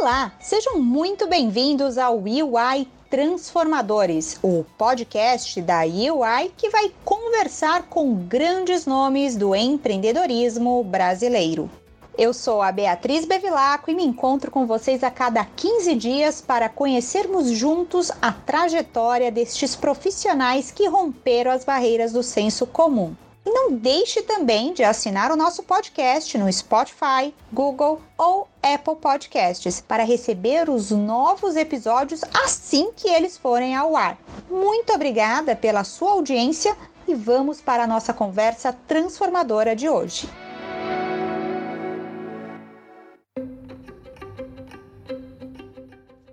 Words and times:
Olá, 0.00 0.30
sejam 0.38 0.78
muito 0.78 1.26
bem-vindos 1.26 1.98
ao 1.98 2.18
UI 2.18 2.86
Transformadores, 3.10 4.38
o 4.44 4.64
podcast 4.78 5.60
da 5.60 5.80
UI 5.80 6.52
que 6.56 6.70
vai 6.70 6.92
conversar 7.04 7.82
com 7.88 8.14
grandes 8.14 8.86
nomes 8.86 9.36
do 9.36 9.56
empreendedorismo 9.56 10.84
brasileiro. 10.84 11.68
Eu 12.16 12.32
sou 12.32 12.62
a 12.62 12.70
Beatriz 12.70 13.24
Bevilacqua 13.24 13.90
e 13.90 13.94
me 13.96 14.04
encontro 14.04 14.52
com 14.52 14.68
vocês 14.68 15.02
a 15.02 15.10
cada 15.10 15.44
15 15.44 15.96
dias 15.96 16.40
para 16.40 16.68
conhecermos 16.68 17.50
juntos 17.50 18.12
a 18.22 18.30
trajetória 18.30 19.32
destes 19.32 19.74
profissionais 19.74 20.70
que 20.70 20.86
romperam 20.86 21.50
as 21.50 21.64
barreiras 21.64 22.12
do 22.12 22.22
senso 22.22 22.68
comum. 22.68 23.16
E 23.48 23.50
não 23.50 23.72
deixe 23.72 24.20
também 24.20 24.74
de 24.74 24.84
assinar 24.84 25.32
o 25.32 25.36
nosso 25.36 25.62
podcast 25.62 26.36
no 26.36 26.52
Spotify, 26.52 27.32
Google 27.50 27.98
ou 28.18 28.46
Apple 28.62 28.96
Podcasts 28.96 29.80
para 29.80 30.04
receber 30.04 30.68
os 30.68 30.90
novos 30.90 31.56
episódios 31.56 32.20
assim 32.44 32.92
que 32.94 33.08
eles 33.08 33.38
forem 33.38 33.74
ao 33.74 33.96
ar. 33.96 34.18
Muito 34.50 34.92
obrigada 34.92 35.56
pela 35.56 35.82
sua 35.82 36.10
audiência 36.10 36.76
e 37.06 37.14
vamos 37.14 37.58
para 37.58 37.84
a 37.84 37.86
nossa 37.86 38.12
conversa 38.12 38.70
transformadora 38.86 39.74
de 39.74 39.88
hoje. 39.88 40.28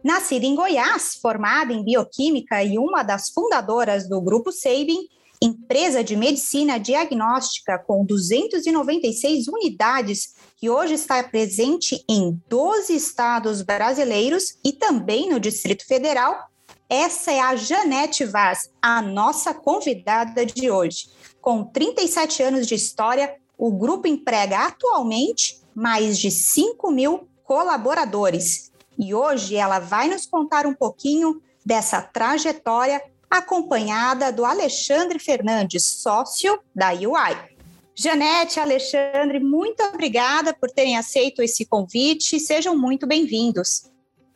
Nascida 0.04 0.45
em 0.45 0.54
Goiás, 0.54 1.16
formada 1.22 1.72
em 1.72 1.82
bioquímica 1.82 2.62
e 2.62 2.78
uma 2.78 3.04
das 3.04 3.30
fundadoras 3.30 4.06
do 4.09 4.20
Grupo 4.20 4.52
Sabin, 4.52 5.08
empresa 5.45 6.04
de 6.04 6.16
medicina 6.16 6.80
diagnóstica 6.80 7.77
com 7.77 8.03
296 8.03 9.48
unidades, 9.48 10.34
que 10.58 10.70
hoje 10.70 10.95
está 10.95 11.22
presente 11.23 12.03
em 12.09 12.41
12 12.49 12.95
estados 12.95 13.61
brasileiros 13.61 14.58
e 14.64 14.73
também 14.73 15.30
no 15.30 15.39
Distrito 15.39 15.86
Federal. 15.86 16.36
Essa 16.89 17.31
é 17.31 17.39
a 17.39 17.55
Janete 17.55 18.25
Vaz, 18.25 18.70
a 18.81 19.02
nossa 19.02 19.53
convidada 19.53 20.45
de 20.45 20.70
hoje. 20.70 21.09
Com 21.42 21.64
37 21.64 22.44
anos 22.44 22.67
de 22.67 22.75
história, 22.75 23.36
o 23.58 23.72
grupo 23.72 24.08
emprega 24.08 24.66
atualmente 24.66 25.61
mais 25.73 26.17
de 26.17 26.31
5 26.31 26.92
mil 26.92 27.27
colaboradores. 27.44 28.72
E 28.98 29.14
hoje 29.14 29.55
ela 29.55 29.80
vai 29.80 30.08
nos 30.08 30.25
contar 30.25 30.66
um 30.66 30.73
pouquinho 30.73 31.42
dessa 31.66 32.02
trajetória 32.02 33.02
acompanhada 33.38 34.31
do 34.31 34.45
Alexandre 34.45 35.19
Fernandes, 35.19 35.83
sócio 35.83 36.59
da 36.73 36.91
UI. 36.91 37.55
Janete, 37.95 38.59
Alexandre, 38.59 39.39
muito 39.39 39.81
obrigada 39.83 40.53
por 40.53 40.69
terem 40.69 40.97
aceito 40.97 41.42
esse 41.42 41.66
convite. 41.66 42.39
Sejam 42.39 42.77
muito 42.77 43.08
bem-vindos. 43.08 43.83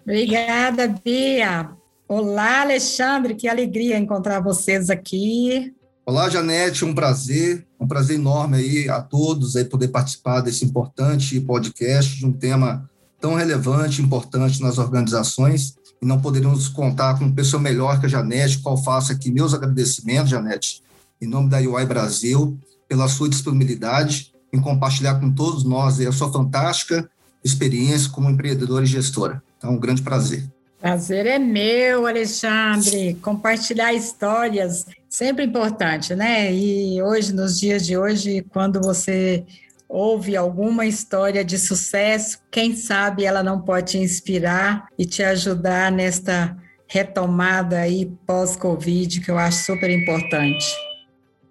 Obrigada, 0.02 0.88
Bia. 0.88 1.69
Olá, 2.08 2.61
Alexandre, 2.61 3.36
que 3.36 3.47
alegria 3.47 3.97
encontrar 3.97 4.39
vocês 4.39 4.89
aqui. 4.89 5.73
Olá, 6.06 6.30
Janete, 6.30 6.84
um 6.84 6.95
prazer, 6.95 7.67
um 7.80 7.88
prazer 7.88 8.16
enorme 8.16 8.58
aí 8.58 8.89
a 8.89 9.02
todos 9.02 9.56
aí 9.56 9.66
poder 9.66 9.89
participar 9.89 10.41
desse 10.41 10.66
importante 10.66 11.39
podcast 11.39 12.17
de 12.17 12.25
um 12.25 12.31
tema 12.31 12.89
tão 13.19 13.36
relevante, 13.36 14.02
importante 14.02 14.61
nas 14.61 14.78
organizações 14.78 15.75
e 16.02 16.05
não 16.05 16.22
poderíamos 16.22 16.67
contar 16.67 17.17
com 17.17 17.31
pessoa 17.31 17.61
melhor 17.61 18.00
que 18.00 18.05
a 18.05 18.09
Janete, 18.09 18.59
qual 18.59 18.78
faço 18.78 19.11
aqui 19.11 19.31
meus 19.31 19.53
agradecimentos, 19.53 20.30
Janete, 20.30 20.81
em 21.22 21.28
nome 21.28 21.50
da 21.50 21.58
UI 21.58 21.86
Brasil, 21.86 22.58
pela 22.88 23.08
sua 23.08 23.30
disponibilidade 23.30 24.33
em 24.52 24.59
compartilhar 24.59 25.19
com 25.19 25.31
todos 25.31 25.64
nós 25.64 26.00
a 26.00 26.11
sua 26.11 26.31
fantástica 26.31 27.09
experiência 27.44 28.09
como 28.09 28.30
empreendedora 28.30 28.83
e 28.83 28.88
gestora. 28.88 29.41
Então, 29.58 29.72
um 29.72 29.80
grande 29.80 30.02
prazer. 30.02 30.44
Prazer 30.80 31.25
é 31.25 31.38
meu, 31.38 32.08
Alexandre. 32.08 33.16
Compartilhar 33.22 33.94
histórias 33.94 34.85
sempre 35.09 35.44
importante, 35.44 36.16
né? 36.16 36.53
E 36.53 37.01
hoje, 37.01 37.34
nos 37.34 37.59
dias 37.59 37.85
de 37.85 37.97
hoje, 37.97 38.45
quando 38.50 38.79
você 38.81 39.45
ouve 39.89 40.38
alguma 40.38 40.85
história 40.85 41.44
de 41.44 41.57
sucesso, 41.57 42.38
quem 42.51 42.75
sabe 42.75 43.25
ela 43.25 43.41
não 43.41 43.59
pode 43.59 43.94
te 43.94 43.97
inspirar 43.97 44.88
e 44.97 45.03
te 45.03 45.23
ajudar 45.23 45.91
nesta 45.91 46.55
retomada 46.88 47.79
aí 47.79 48.05
pós-Covid, 48.27 49.22
que 49.22 49.31
eu 49.31 49.38
acho 49.38 49.66
super 49.66 49.89
importante. 49.89 50.66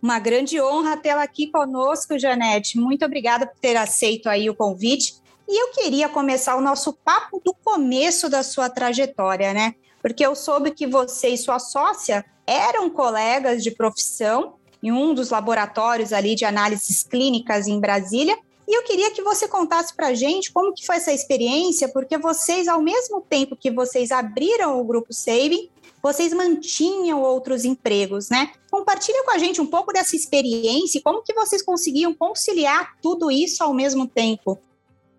Uma 0.01 0.21
grande 0.21 0.61
honra 0.61 0.97
tê-la 0.97 1.25
aqui 1.25 1.49
conosco, 1.49 2.17
Janete. 2.17 2.79
Muito 2.79 3.05
obrigada 3.05 3.47
por 3.47 3.59
ter 3.59 3.77
aceito 3.77 4.29
aí 4.29 4.49
o 4.49 4.55
convite. 4.55 5.15
E 5.49 5.61
eu 5.61 5.73
queria 5.73 6.09
começar 6.09 6.57
o 6.57 6.61
nosso 6.61 6.93
papo 6.93 7.41
do 7.45 7.53
começo 7.53 8.29
da 8.29 8.45
sua 8.45 8.69
trajetória, 8.69 9.53
né? 9.53 9.75
Porque 10.01 10.25
eu 10.25 10.37
soube 10.37 10.71
que 10.71 10.87
você 10.87 11.31
e 11.31 11.39
sua 11.39 11.59
sócia 11.59 12.25
eram 12.47 12.89
colegas 12.89 13.63
de 13.63 13.73
profissão 13.73 14.58
em 14.83 14.93
um 14.93 15.15
dos 15.15 15.31
laboratórios 15.31 16.13
ali 16.13 16.35
de 16.35 16.45
análises 16.45 17.03
clínicas 17.03 17.67
em 17.67 17.81
Brasília. 17.81 18.37
E 18.67 18.77
eu 18.77 18.85
queria 18.85 19.11
que 19.13 19.23
você 19.23 19.49
contasse 19.49 19.95
para 19.95 20.09
a 20.09 20.15
gente 20.15 20.53
como 20.53 20.75
que 20.75 20.85
foi 20.85 20.97
essa 20.97 21.13
experiência, 21.13 21.89
porque 21.89 22.19
vocês, 22.19 22.69
ao 22.69 22.83
mesmo 22.83 23.23
tempo 23.23 23.57
que 23.57 23.71
vocês 23.71 24.11
abriram 24.11 24.79
o 24.79 24.85
Grupo 24.85 25.13
Saving, 25.13 25.71
vocês 26.03 26.33
mantinham 26.33 27.23
outros 27.23 27.65
empregos, 27.65 28.29
né? 28.29 28.51
Compartilha 28.71 29.25
com 29.25 29.31
a 29.31 29.39
gente 29.39 29.61
um 29.61 29.67
pouco 29.67 29.93
dessa 29.93 30.15
experiência 30.15 30.99
e 30.99 31.03
como 31.03 31.23
que 31.23 31.35
vocês 31.35 31.63
conseguiam 31.63 32.15
conciliar 32.15 32.97
tudo 33.03 33.31
isso 33.31 33.65
ao 33.65 33.75
mesmo 33.75 34.07
tempo. 34.07 34.59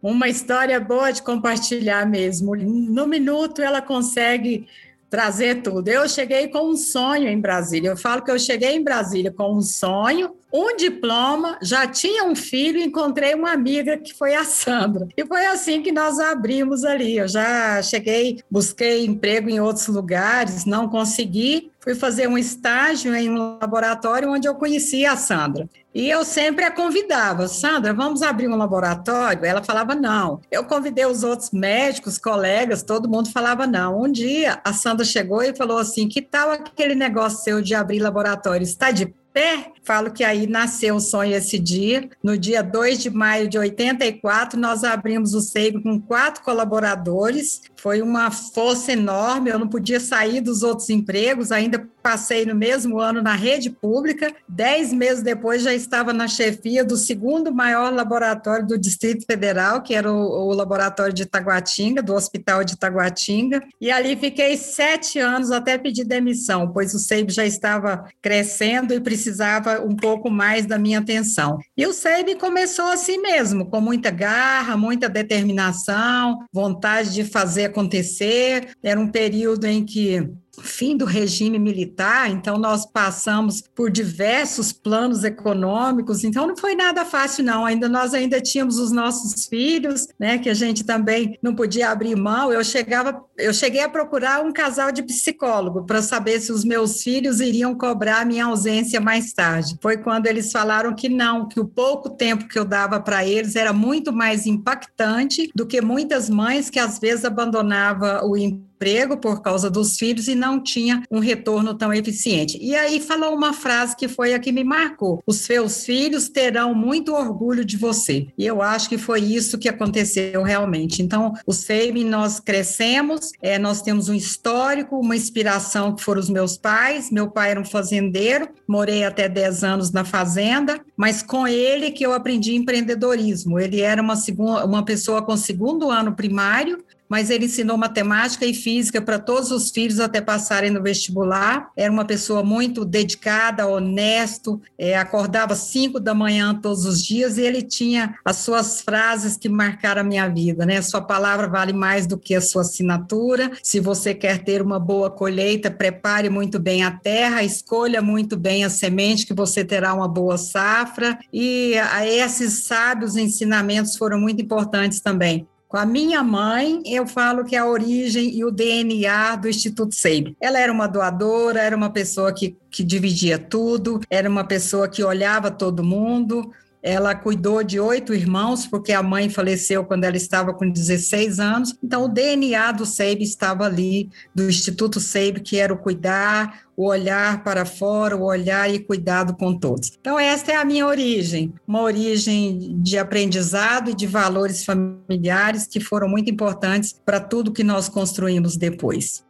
Uma 0.02 0.30
história 0.30 0.80
boa 0.80 1.12
de 1.12 1.22
compartilhar 1.22 2.06
mesmo. 2.06 2.56
No 2.56 3.06
minuto 3.06 3.62
ela 3.62 3.82
consegue 3.82 4.68
trazer 5.10 5.62
tudo. 5.64 5.88
Eu 5.88 6.08
cheguei 6.08 6.48
com 6.48 6.70
um 6.70 6.76
sonho 6.76 7.28
em 7.28 7.40
Brasília. 7.40 7.90
Eu 7.90 7.98
falo 7.98 8.24
que 8.24 8.32
eu 8.32 8.40
cheguei 8.40 8.76
em 8.76 8.84
Brasília 8.84 9.32
com 9.32 9.56
um 9.56 9.62
sonho, 9.62 10.36
um 10.52 10.76
diploma, 10.76 11.58
já 11.62 11.88
tinha 11.88 12.24
um 12.24 12.36
filho, 12.36 12.80
encontrei 12.80 13.36
uma 13.36 13.52
amiga 13.52 13.98
que 13.98 14.14
foi 14.14 14.34
a 14.34 14.44
Sandra. 14.44 15.08
E 15.16 15.26
foi 15.26 15.46
assim 15.46 15.82
que 15.82 15.92
nós 15.92 16.20
abrimos 16.20 16.84
ali. 16.84 17.18
Eu 17.18 17.28
já 17.28 17.82
cheguei, 17.82 18.40
busquei 18.50 19.06
emprego 19.06 19.50
em 19.50 19.60
outros 19.60 19.88
lugares, 19.88 20.66
não 20.66 20.90
consegui. 20.90 21.72
Fui 21.80 21.96
fazer 21.96 22.28
um 22.28 22.38
estágio 22.38 23.16
em 23.16 23.30
um 23.30 23.58
laboratório 23.60 24.30
onde 24.30 24.48
eu 24.48 24.56
conheci 24.56 25.06
a 25.06 25.16
Sandra. 25.16 25.70
E 25.94 26.08
eu 26.08 26.24
sempre 26.24 26.64
a 26.64 26.72
convidava, 26.72 27.48
Sandra, 27.48 27.94
vamos 27.94 28.22
abrir 28.22 28.48
um 28.48 28.56
laboratório? 28.56 29.44
Ela 29.44 29.64
falava 29.64 29.96
não. 29.96 30.40
Eu 30.52 30.64
convidei 30.66 31.06
os 31.06 31.24
outros 31.24 31.50
médicos, 31.52 32.18
colegas, 32.18 32.84
todo 32.84 33.10
mundo 33.10 33.32
falava 33.32 33.66
não. 33.66 34.04
Um 34.04 34.12
dia 34.12 34.62
a 34.64 34.72
Sandra 34.72 35.04
chegou 35.04 35.42
e 35.42 35.56
falou 35.56 35.80
assim: 35.80 36.08
que 36.08 36.22
tal 36.22 36.52
aquele 36.52 36.94
negócio 36.94 37.44
seu 37.44 37.62
de 37.62 37.74
abrir 37.74 38.00
laboratório? 38.00 38.64
Está 38.64 38.92
de 38.92 39.14
pé? 39.34 39.72
Falo 39.84 40.12
que 40.12 40.24
aí 40.24 40.48
nasceu 40.48 40.96
o 40.96 41.00
sonho 41.00 41.36
esse 41.36 41.58
dia. 41.58 42.10
No 42.24 42.38
dia 42.38 42.62
2 42.62 43.00
de 43.00 43.10
maio 43.10 43.48
de 43.48 43.58
84, 43.58 44.60
nós 44.60 44.84
abrimos 44.84 45.34
o 45.34 45.42
SEIB 45.42 45.82
com 45.82 46.00
quatro 46.00 46.44
colaboradores. 46.44 47.62
Foi 47.76 48.02
uma 48.02 48.32
força 48.32 48.92
enorme, 48.92 49.50
eu 49.50 49.60
não 49.60 49.68
podia 49.68 50.00
sair 50.00 50.42
dos 50.42 50.64
outros 50.64 50.90
empregos, 50.90 51.52
ainda 51.52 51.88
passei 52.10 52.44
no 52.44 52.56
mesmo 52.56 53.00
ano 53.00 53.22
na 53.22 53.36
rede 53.36 53.70
pública. 53.70 54.34
Dez 54.48 54.92
meses 54.92 55.22
depois 55.22 55.62
já 55.62 55.76
estava 55.76 56.12
na 56.12 56.28
chefia 56.28 56.84
do 56.84 56.98
segundo 56.98 57.54
maior 57.54 57.94
laboratório 57.94 58.66
do 58.66 58.80
Distrito 58.80 59.28
Federal, 59.28 59.84
que 59.84 59.94
era 59.94 60.12
o, 60.12 60.48
o 60.48 60.54
laboratório 60.54 61.14
de 61.14 61.22
Itaguatinga, 61.22 62.02
do 62.02 62.16
Hospital 62.16 62.64
de 62.64 62.74
Itaguatinga. 62.74 63.62
E 63.80 63.92
ali 63.92 64.16
fiquei 64.16 64.58
sete 64.58 65.20
anos 65.20 65.52
até 65.52 65.78
pedir 65.78 66.04
demissão, 66.04 66.72
pois 66.74 66.96
o 66.96 67.00
SEIB 67.00 67.32
já 67.32 67.46
estava 67.46 68.06
crescendo 68.20 68.92
e 68.92 69.00
precisava 69.00 69.80
um 69.80 69.96
pouco 69.96 70.32
mais 70.32 70.66
da 70.66 70.80
minha 70.80 70.98
atenção. 70.98 71.60
E 71.78 71.86
o 71.86 71.94
SEIB 71.94 72.38
começou 72.38 72.88
assim 72.88 73.20
mesmo, 73.22 73.68
com 73.68 73.80
muita 73.80 74.10
garra, 74.10 74.76
muita 74.76 75.08
determinação, 75.08 76.40
vontade 76.52 77.14
de 77.14 77.24
fazer 77.24 77.66
acontecer. 77.66 78.70
Era 78.82 79.00
um 79.00 79.12
período 79.12 79.66
em 79.66 79.86
que 79.86 80.28
fim 80.64 80.96
do 80.96 81.06
regime 81.06 81.60
militar, 81.60 82.30
então 82.30 82.58
nós 82.58 82.86
passamos 82.86 83.62
por 83.76 83.90
diversos 83.90 84.72
planos 84.72 85.24
econômicos, 85.24 86.24
então 86.24 86.48
não 86.48 86.56
foi 86.56 86.76
nada 86.76 87.06
fácil 87.06 87.44
não, 87.44 87.66
ainda 87.66 87.88
nós 87.88 88.14
ainda 88.14 88.40
tínhamos 88.42 88.78
os 88.78 88.92
nossos 88.92 89.46
filhos, 89.46 90.08
né, 90.20 90.38
que 90.38 90.50
a 90.50 90.54
gente 90.54 90.84
também 90.84 91.38
não 91.42 91.56
podia 91.56 91.90
abrir 91.90 92.16
mão. 92.16 92.52
Eu 92.52 92.64
chegava, 92.64 93.22
eu 93.38 93.54
cheguei 93.54 93.82
a 93.82 93.90
procurar 93.90 94.44
um 94.44 94.52
casal 94.52 94.92
de 94.92 95.04
psicólogo 95.04 95.86
para 95.86 96.02
saber 96.02 96.40
se 96.40 96.52
os 96.52 96.64
meus 96.64 97.02
filhos 97.02 97.40
iriam 97.40 97.76
cobrar 97.76 98.26
minha 98.26 98.46
ausência 98.46 99.00
mais 99.00 99.34
tarde. 99.34 99.78
Foi 99.82 99.98
quando 99.98 100.28
eles 100.28 100.52
falaram 100.52 100.94
que 100.94 101.10
não, 101.10 101.48
que 101.48 101.60
o 101.60 101.66
pouco 101.66 102.10
tempo 102.10 102.48
que 102.48 102.58
eu 102.58 102.66
dava 102.66 103.00
para 103.00 103.26
eles 103.26 103.56
era 103.56 103.74
muito 103.74 104.12
mais 104.12 104.46
impactante 104.46 105.50
do 105.56 105.66
que 105.66 105.82
muitas 105.82 106.30
mães 106.30 106.70
que 106.70 106.80
às 106.80 107.00
vezes 107.00 107.26
abandonava 107.26 108.22
o 108.24 108.38
emprego 108.38 108.69
emprego 108.80 109.18
por 109.18 109.42
causa 109.42 109.70
dos 109.70 109.98
filhos 109.98 110.30
e 110.30 110.36
não 110.36 110.64
tinha 110.64 111.04
um 111.12 111.20
retorno 111.20 111.74
tão 111.74 111.94
eficiente. 111.94 112.58
E 112.62 112.74
aí 112.74 113.02
falou 113.02 113.36
uma 113.36 113.52
frase 113.52 113.96
que 113.96 114.08
foi 114.08 114.34
a 114.34 114.40
que 114.40 114.54
me 114.54 114.64
marcou: 114.64 115.22
os 115.28 115.38
seus 115.38 115.84
filhos 115.84 116.30
terão 116.30 116.74
muito 116.74 117.14
orgulho 117.14 117.66
de 117.66 117.76
você. 117.76 118.28
E 118.38 118.46
eu 118.46 118.62
acho 118.62 118.88
que 118.88 118.98
foi 118.98 119.20
isso 119.20 119.58
que 119.58 119.68
aconteceu 119.68 120.42
realmente. 120.44 121.02
Então, 121.02 121.34
o 121.46 121.52
SEIB, 121.52 122.06
nós 122.06 122.40
crescemos, 122.40 123.32
é, 123.42 123.60
nós 123.60 123.82
temos 123.82 124.08
um 124.08 124.14
histórico, 124.14 124.98
uma 124.98 125.16
inspiração 125.16 125.94
que 125.94 126.02
foram 126.02 126.22
os 126.22 126.30
meus 126.30 126.56
pais. 126.58 127.12
Meu 127.12 127.30
pai 127.30 127.52
era 127.52 127.60
um 127.60 127.66
fazendeiro, 127.66 128.48
morei 128.66 129.04
até 129.04 129.28
10 129.28 129.64
anos 129.64 129.92
na 129.92 130.06
fazenda, 130.06 130.80
mas 130.96 131.22
com 131.22 131.46
ele 131.46 131.92
que 131.92 132.06
eu 132.06 132.14
aprendi 132.14 132.56
empreendedorismo. 132.56 133.60
Ele 133.60 133.82
era 133.82 134.02
uma, 134.02 134.16
segunda, 134.16 134.66
uma 134.66 134.86
pessoa 134.86 135.22
com 135.22 135.36
segundo 135.36 135.92
ano 135.92 136.16
primário, 136.16 136.84
mas 137.10 137.32
ele 137.32 137.46
ensinou 137.46 137.76
matemática 137.76 138.46
e 138.46 138.54
física 138.54 139.02
para 139.02 139.18
todos 139.18 139.52
os 139.52 139.72
filhos 139.72 140.00
até 140.00 140.22
passarem 140.22 140.70
no 140.70 140.82
vestibular. 140.82 141.72
Era 141.76 141.92
uma 141.92 142.06
pessoa 142.06 142.44
muito 142.44 142.86
dedicada, 142.86 143.68
honesto, 143.68 144.62
é, 144.78 144.96
acordava 144.96 145.56
cinco 145.56 146.00
da 146.00 146.14
manhã 146.14 146.54
todos 146.54 146.86
os 146.86 147.04
dias 147.04 147.38
e 147.38 147.42
ele 147.42 147.64
tinha 147.64 148.16
as 148.24 148.38
suas 148.38 148.82
frases 148.82 149.36
que 149.36 149.50
marcaram 149.50 150.02
a 150.02 150.04
minha 150.04 150.28
vida, 150.28 150.66
né? 150.66 150.82
Sua 150.82 151.02
palavra 151.02 151.48
vale 151.48 151.74
mais 151.74 152.06
do 152.06 152.18
que 152.18 152.36
a 152.36 152.42
sua 152.42 152.62
assinatura. 152.62 153.52
Se 153.64 153.80
você 153.80 154.14
quer 154.14 154.44
ter 154.44 154.62
uma 154.62 154.80
boa 154.80 155.10
colheita, 155.10 155.72
prepare 155.72 156.30
muito 156.30 156.60
bem 156.60 156.84
a 156.84 156.92
terra, 156.92 157.44
escolha 157.44 158.02
muito 158.02 158.38
bem 158.38 158.64
a 158.64 158.70
semente 158.70 159.26
que 159.26 159.34
você 159.34 159.66
terá 159.66 159.94
uma 159.94 160.08
boa 160.08 160.38
safra. 160.38 161.18
E 161.34 161.76
a 161.78 162.06
esses 162.06 162.66
sábios 162.66 163.16
ensinamentos 163.16 163.98
foram 163.98 164.20
muito 164.20 164.42
importantes 164.42 165.00
também. 165.02 165.48
Com 165.70 165.78
a 165.78 165.86
minha 165.86 166.24
mãe, 166.24 166.82
eu 166.84 167.06
falo 167.06 167.46
que 167.46 167.56
é 167.56 167.60
a 167.60 167.68
origem 167.68 168.36
e 168.36 168.44
o 168.44 168.50
DNA 168.50 169.36
do 169.36 169.48
Instituto 169.48 169.94
SEIB. 169.94 170.36
Ela 170.42 170.58
era 170.60 170.74
uma 170.74 170.88
doadora, 170.88 171.62
era 171.62 171.78
uma 171.78 171.92
pessoa 171.92 172.34
que, 172.34 172.58
que 172.72 172.84
dividia 172.84 173.38
tudo, 173.38 174.02
era 174.10 174.28
uma 174.28 174.44
pessoa 174.44 174.90
que 174.90 175.04
olhava 175.04 175.52
todo 175.52 175.84
mundo, 175.84 176.52
ela 176.82 177.14
cuidou 177.14 177.64
de 177.64 177.80
oito 177.80 178.14
irmãos, 178.14 178.66
porque 178.66 178.94
a 178.94 179.04
mãe 179.04 179.30
faleceu 179.30 179.84
quando 179.84 180.06
ela 180.06 180.16
estava 180.16 180.54
com 180.54 180.70
16 180.70 181.40
anos. 181.40 181.76
Então, 181.84 182.06
o 182.06 182.08
DNA 182.08 182.72
do 182.72 182.86
SEIB 182.86 183.24
estava 183.24 183.66
ali, 183.66 184.10
do 184.34 184.50
Instituto 184.50 185.00
SEIB, 185.00 185.42
que 185.42 185.58
era 185.58 185.74
o 185.74 185.78
cuidar, 185.78 186.64
o 186.78 186.86
olhar 186.88 187.44
para 187.44 187.66
fora, 187.66 188.16
o 188.16 188.24
olhar 188.24 188.74
e 188.74 188.80
cuidado 188.80 189.36
com 189.36 189.58
todos. 189.58 189.92
Então, 190.00 190.18
esta 190.18 190.54
é 190.54 190.56
a 190.56 190.64
minha 190.64 190.88
origem, 190.88 191.54
uma 191.68 191.82
origem 191.82 192.78
de 192.82 192.98
aprendizado 192.98 193.90
e 193.90 193.94
de 193.94 194.08
valores 194.08 194.64
familiares 194.64 195.68
que 195.68 195.82
foram 195.82 196.08
muito 196.08 196.32
importantes 196.32 196.96
para 197.06 197.20
tudo 197.20 197.52
que 197.52 197.64
nós 197.64 197.90
construímos 197.90 198.56
depois. 198.56 199.28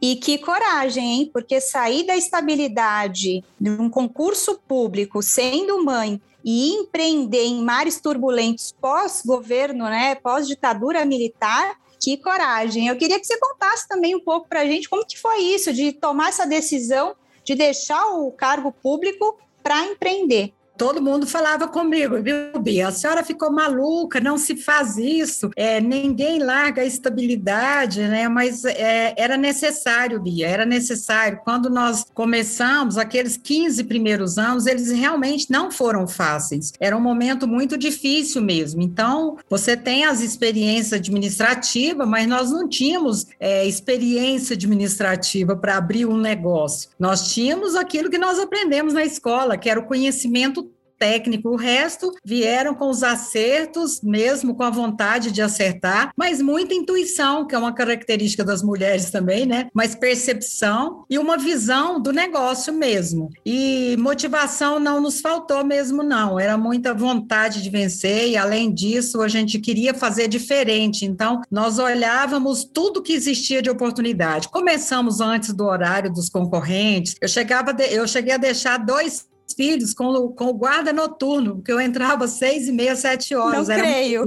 E 0.00 0.14
que 0.16 0.38
coragem, 0.38 1.04
hein? 1.04 1.30
Porque 1.32 1.60
sair 1.60 2.06
da 2.06 2.16
estabilidade 2.16 3.42
de 3.60 3.70
um 3.70 3.90
concurso 3.90 4.60
público, 4.66 5.20
sendo 5.22 5.84
mãe, 5.84 6.20
e 6.50 6.70
empreender 6.70 7.44
em 7.44 7.62
mares 7.62 8.00
turbulentos 8.00 8.74
pós-governo, 8.80 9.84
né, 9.84 10.14
pós-ditadura 10.14 11.04
militar, 11.04 11.78
que 12.00 12.16
coragem. 12.16 12.88
Eu 12.88 12.96
queria 12.96 13.20
que 13.20 13.26
você 13.26 13.38
contasse 13.38 13.86
também 13.86 14.16
um 14.16 14.20
pouco 14.20 14.48
para 14.48 14.60
a 14.60 14.64
gente 14.64 14.88
como 14.88 15.04
que 15.04 15.18
foi 15.18 15.42
isso, 15.42 15.74
de 15.74 15.92
tomar 15.92 16.30
essa 16.30 16.46
decisão 16.46 17.14
de 17.44 17.54
deixar 17.54 18.02
o 18.14 18.32
cargo 18.32 18.72
público 18.72 19.38
para 19.62 19.84
empreender 19.84 20.54
todo 20.78 21.02
mundo 21.02 21.26
falava 21.26 21.66
comigo, 21.66 22.22
viu, 22.22 22.58
Bia? 22.60 22.88
A 22.88 22.92
senhora 22.92 23.24
ficou 23.24 23.50
maluca, 23.50 24.20
não 24.20 24.38
se 24.38 24.56
faz 24.56 24.96
isso, 24.96 25.50
é, 25.56 25.80
ninguém 25.80 26.38
larga 26.38 26.82
a 26.82 26.84
estabilidade, 26.84 28.00
né? 28.02 28.28
Mas 28.28 28.64
é, 28.64 29.12
era 29.16 29.36
necessário, 29.36 30.20
Bia, 30.20 30.46
era 30.46 30.64
necessário. 30.64 31.40
Quando 31.44 31.68
nós 31.68 32.06
começamos, 32.14 32.96
aqueles 32.96 33.36
15 33.36 33.82
primeiros 33.84 34.38
anos, 34.38 34.66
eles 34.66 34.92
realmente 34.92 35.50
não 35.50 35.68
foram 35.68 36.06
fáceis. 36.06 36.72
Era 36.78 36.96
um 36.96 37.00
momento 37.00 37.48
muito 37.48 37.76
difícil 37.76 38.40
mesmo. 38.40 38.80
Então, 38.80 39.36
você 39.50 39.76
tem 39.76 40.04
as 40.04 40.20
experiências 40.20 40.92
administrativas, 40.92 42.06
mas 42.06 42.28
nós 42.28 42.52
não 42.52 42.68
tínhamos 42.68 43.26
é, 43.40 43.66
experiência 43.66 44.54
administrativa 44.54 45.56
para 45.56 45.76
abrir 45.76 46.06
um 46.06 46.16
negócio. 46.16 46.90
Nós 47.00 47.32
tínhamos 47.32 47.74
aquilo 47.74 48.08
que 48.08 48.18
nós 48.18 48.38
aprendemos 48.38 48.94
na 48.94 49.04
escola, 49.04 49.56
que 49.56 49.68
era 49.68 49.80
o 49.80 49.86
conhecimento 49.86 50.67
técnico. 50.98 51.50
O 51.50 51.56
resto 51.56 52.12
vieram 52.24 52.74
com 52.74 52.90
os 52.90 53.02
acertos, 53.02 54.00
mesmo 54.02 54.54
com 54.54 54.62
a 54.62 54.70
vontade 54.70 55.30
de 55.30 55.40
acertar, 55.40 56.12
mas 56.16 56.42
muita 56.42 56.74
intuição, 56.74 57.46
que 57.46 57.54
é 57.54 57.58
uma 57.58 57.72
característica 57.72 58.44
das 58.44 58.62
mulheres 58.62 59.10
também, 59.10 59.46
né? 59.46 59.68
Mas 59.72 59.94
percepção 59.94 61.04
e 61.08 61.18
uma 61.18 61.36
visão 61.36 62.00
do 62.00 62.12
negócio 62.12 62.72
mesmo. 62.72 63.30
E 63.44 63.96
motivação 63.98 64.80
não 64.80 65.00
nos 65.00 65.20
faltou 65.20 65.64
mesmo, 65.64 66.02
não. 66.02 66.38
Era 66.38 66.56
muita 66.56 66.92
vontade 66.92 67.62
de 67.62 67.70
vencer 67.70 68.28
e, 68.28 68.36
além 68.36 68.72
disso, 68.72 69.22
a 69.22 69.28
gente 69.28 69.58
queria 69.58 69.94
fazer 69.94 70.28
diferente. 70.28 71.04
Então, 71.04 71.40
nós 71.50 71.78
olhávamos 71.78 72.64
tudo 72.64 73.02
que 73.02 73.12
existia 73.12 73.62
de 73.62 73.70
oportunidade. 73.70 74.48
Começamos 74.48 75.20
antes 75.20 75.52
do 75.52 75.64
horário 75.64 76.12
dos 76.12 76.28
concorrentes. 76.28 77.14
Eu 77.20 77.28
chegava, 77.28 77.72
de, 77.72 77.84
eu 77.84 78.06
cheguei 78.06 78.34
a 78.34 78.38
deixar 78.38 78.78
dois 78.78 79.26
filhos 79.54 79.94
com, 79.94 80.06
o, 80.06 80.30
com 80.30 80.46
o 80.46 80.54
guarda 80.54 80.92
noturno, 80.92 81.56
porque 81.56 81.72
eu 81.72 81.80
entrava 81.80 82.24
às 82.24 82.32
seis 82.32 82.68
e 82.68 82.72
meia, 82.72 82.96
sete 82.96 83.34
horas. 83.34 83.68
Não 83.68 83.76
creio. 83.76 84.24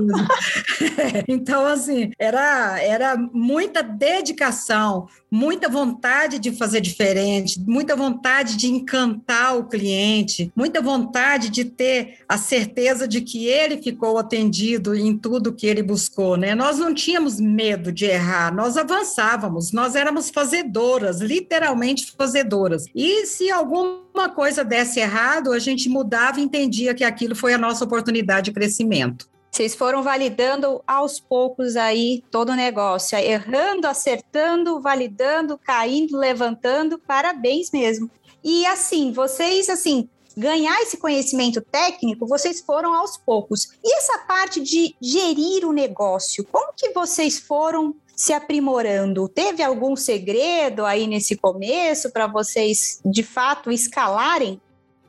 então, 1.27 1.65
assim, 1.65 2.11
era, 2.17 2.79
era 2.81 3.17
muita 3.17 3.81
dedicação, 3.81 5.07
muita 5.29 5.69
vontade 5.69 6.39
de 6.39 6.51
fazer 6.51 6.81
diferente, 6.81 7.59
muita 7.65 7.95
vontade 7.95 8.57
de 8.57 8.67
encantar 8.67 9.57
o 9.57 9.65
cliente, 9.65 10.51
muita 10.55 10.81
vontade 10.81 11.49
de 11.49 11.65
ter 11.65 12.19
a 12.27 12.37
certeza 12.37 13.07
de 13.07 13.21
que 13.21 13.47
ele 13.47 13.81
ficou 13.81 14.17
atendido 14.17 14.93
em 14.95 15.17
tudo 15.17 15.53
que 15.53 15.67
ele 15.67 15.81
buscou, 15.81 16.35
né? 16.35 16.53
Nós 16.55 16.77
não 16.77 16.93
tínhamos 16.93 17.39
medo 17.39 17.91
de 17.91 18.05
errar, 18.05 18.53
nós 18.53 18.77
avançávamos, 18.77 19.71
nós 19.71 19.95
éramos 19.95 20.29
fazedoras, 20.29 21.21
literalmente 21.21 22.13
fazedoras. 22.17 22.85
E 22.93 23.25
se 23.25 23.49
alguma 24.11 24.29
coisa 24.29 24.63
desse 24.63 24.99
errado, 24.99 25.53
a 25.53 25.59
gente 25.59 25.89
mudava 25.89 26.39
e 26.39 26.43
entendia 26.43 26.93
que 26.93 27.03
aquilo 27.03 27.35
foi 27.35 27.53
a 27.53 27.57
nossa 27.57 27.83
oportunidade 27.85 28.45
de 28.45 28.51
crescimento. 28.51 29.29
Vocês 29.49 29.75
foram 29.75 30.01
validando 30.01 30.81
aos 30.87 31.19
poucos 31.19 31.75
aí 31.75 32.23
todo 32.31 32.51
o 32.51 32.55
negócio, 32.55 33.17
errando, 33.17 33.85
acertando, 33.85 34.79
validando, 34.79 35.57
caindo, 35.57 36.17
levantando. 36.17 36.97
Parabéns 36.97 37.69
mesmo. 37.71 38.09
E 38.41 38.65
assim, 38.65 39.11
vocês 39.11 39.69
assim, 39.69 40.07
ganhar 40.37 40.81
esse 40.81 40.97
conhecimento 40.97 41.59
técnico, 41.61 42.25
vocês 42.27 42.61
foram 42.61 42.95
aos 42.95 43.17
poucos. 43.17 43.73
E 43.83 43.97
essa 43.97 44.19
parte 44.19 44.61
de 44.61 44.95
gerir 45.01 45.65
o 45.65 45.73
negócio, 45.73 46.45
como 46.45 46.73
que 46.73 46.91
vocês 46.91 47.39
foram 47.39 47.93
se 48.15 48.33
aprimorando? 48.33 49.27
Teve 49.27 49.63
algum 49.63 49.95
segredo 49.95 50.85
aí 50.85 51.07
nesse 51.07 51.35
começo 51.35 52.11
para 52.11 52.27
vocês 52.27 53.01
de 53.05 53.23
fato 53.23 53.71
escalarem 53.71 54.59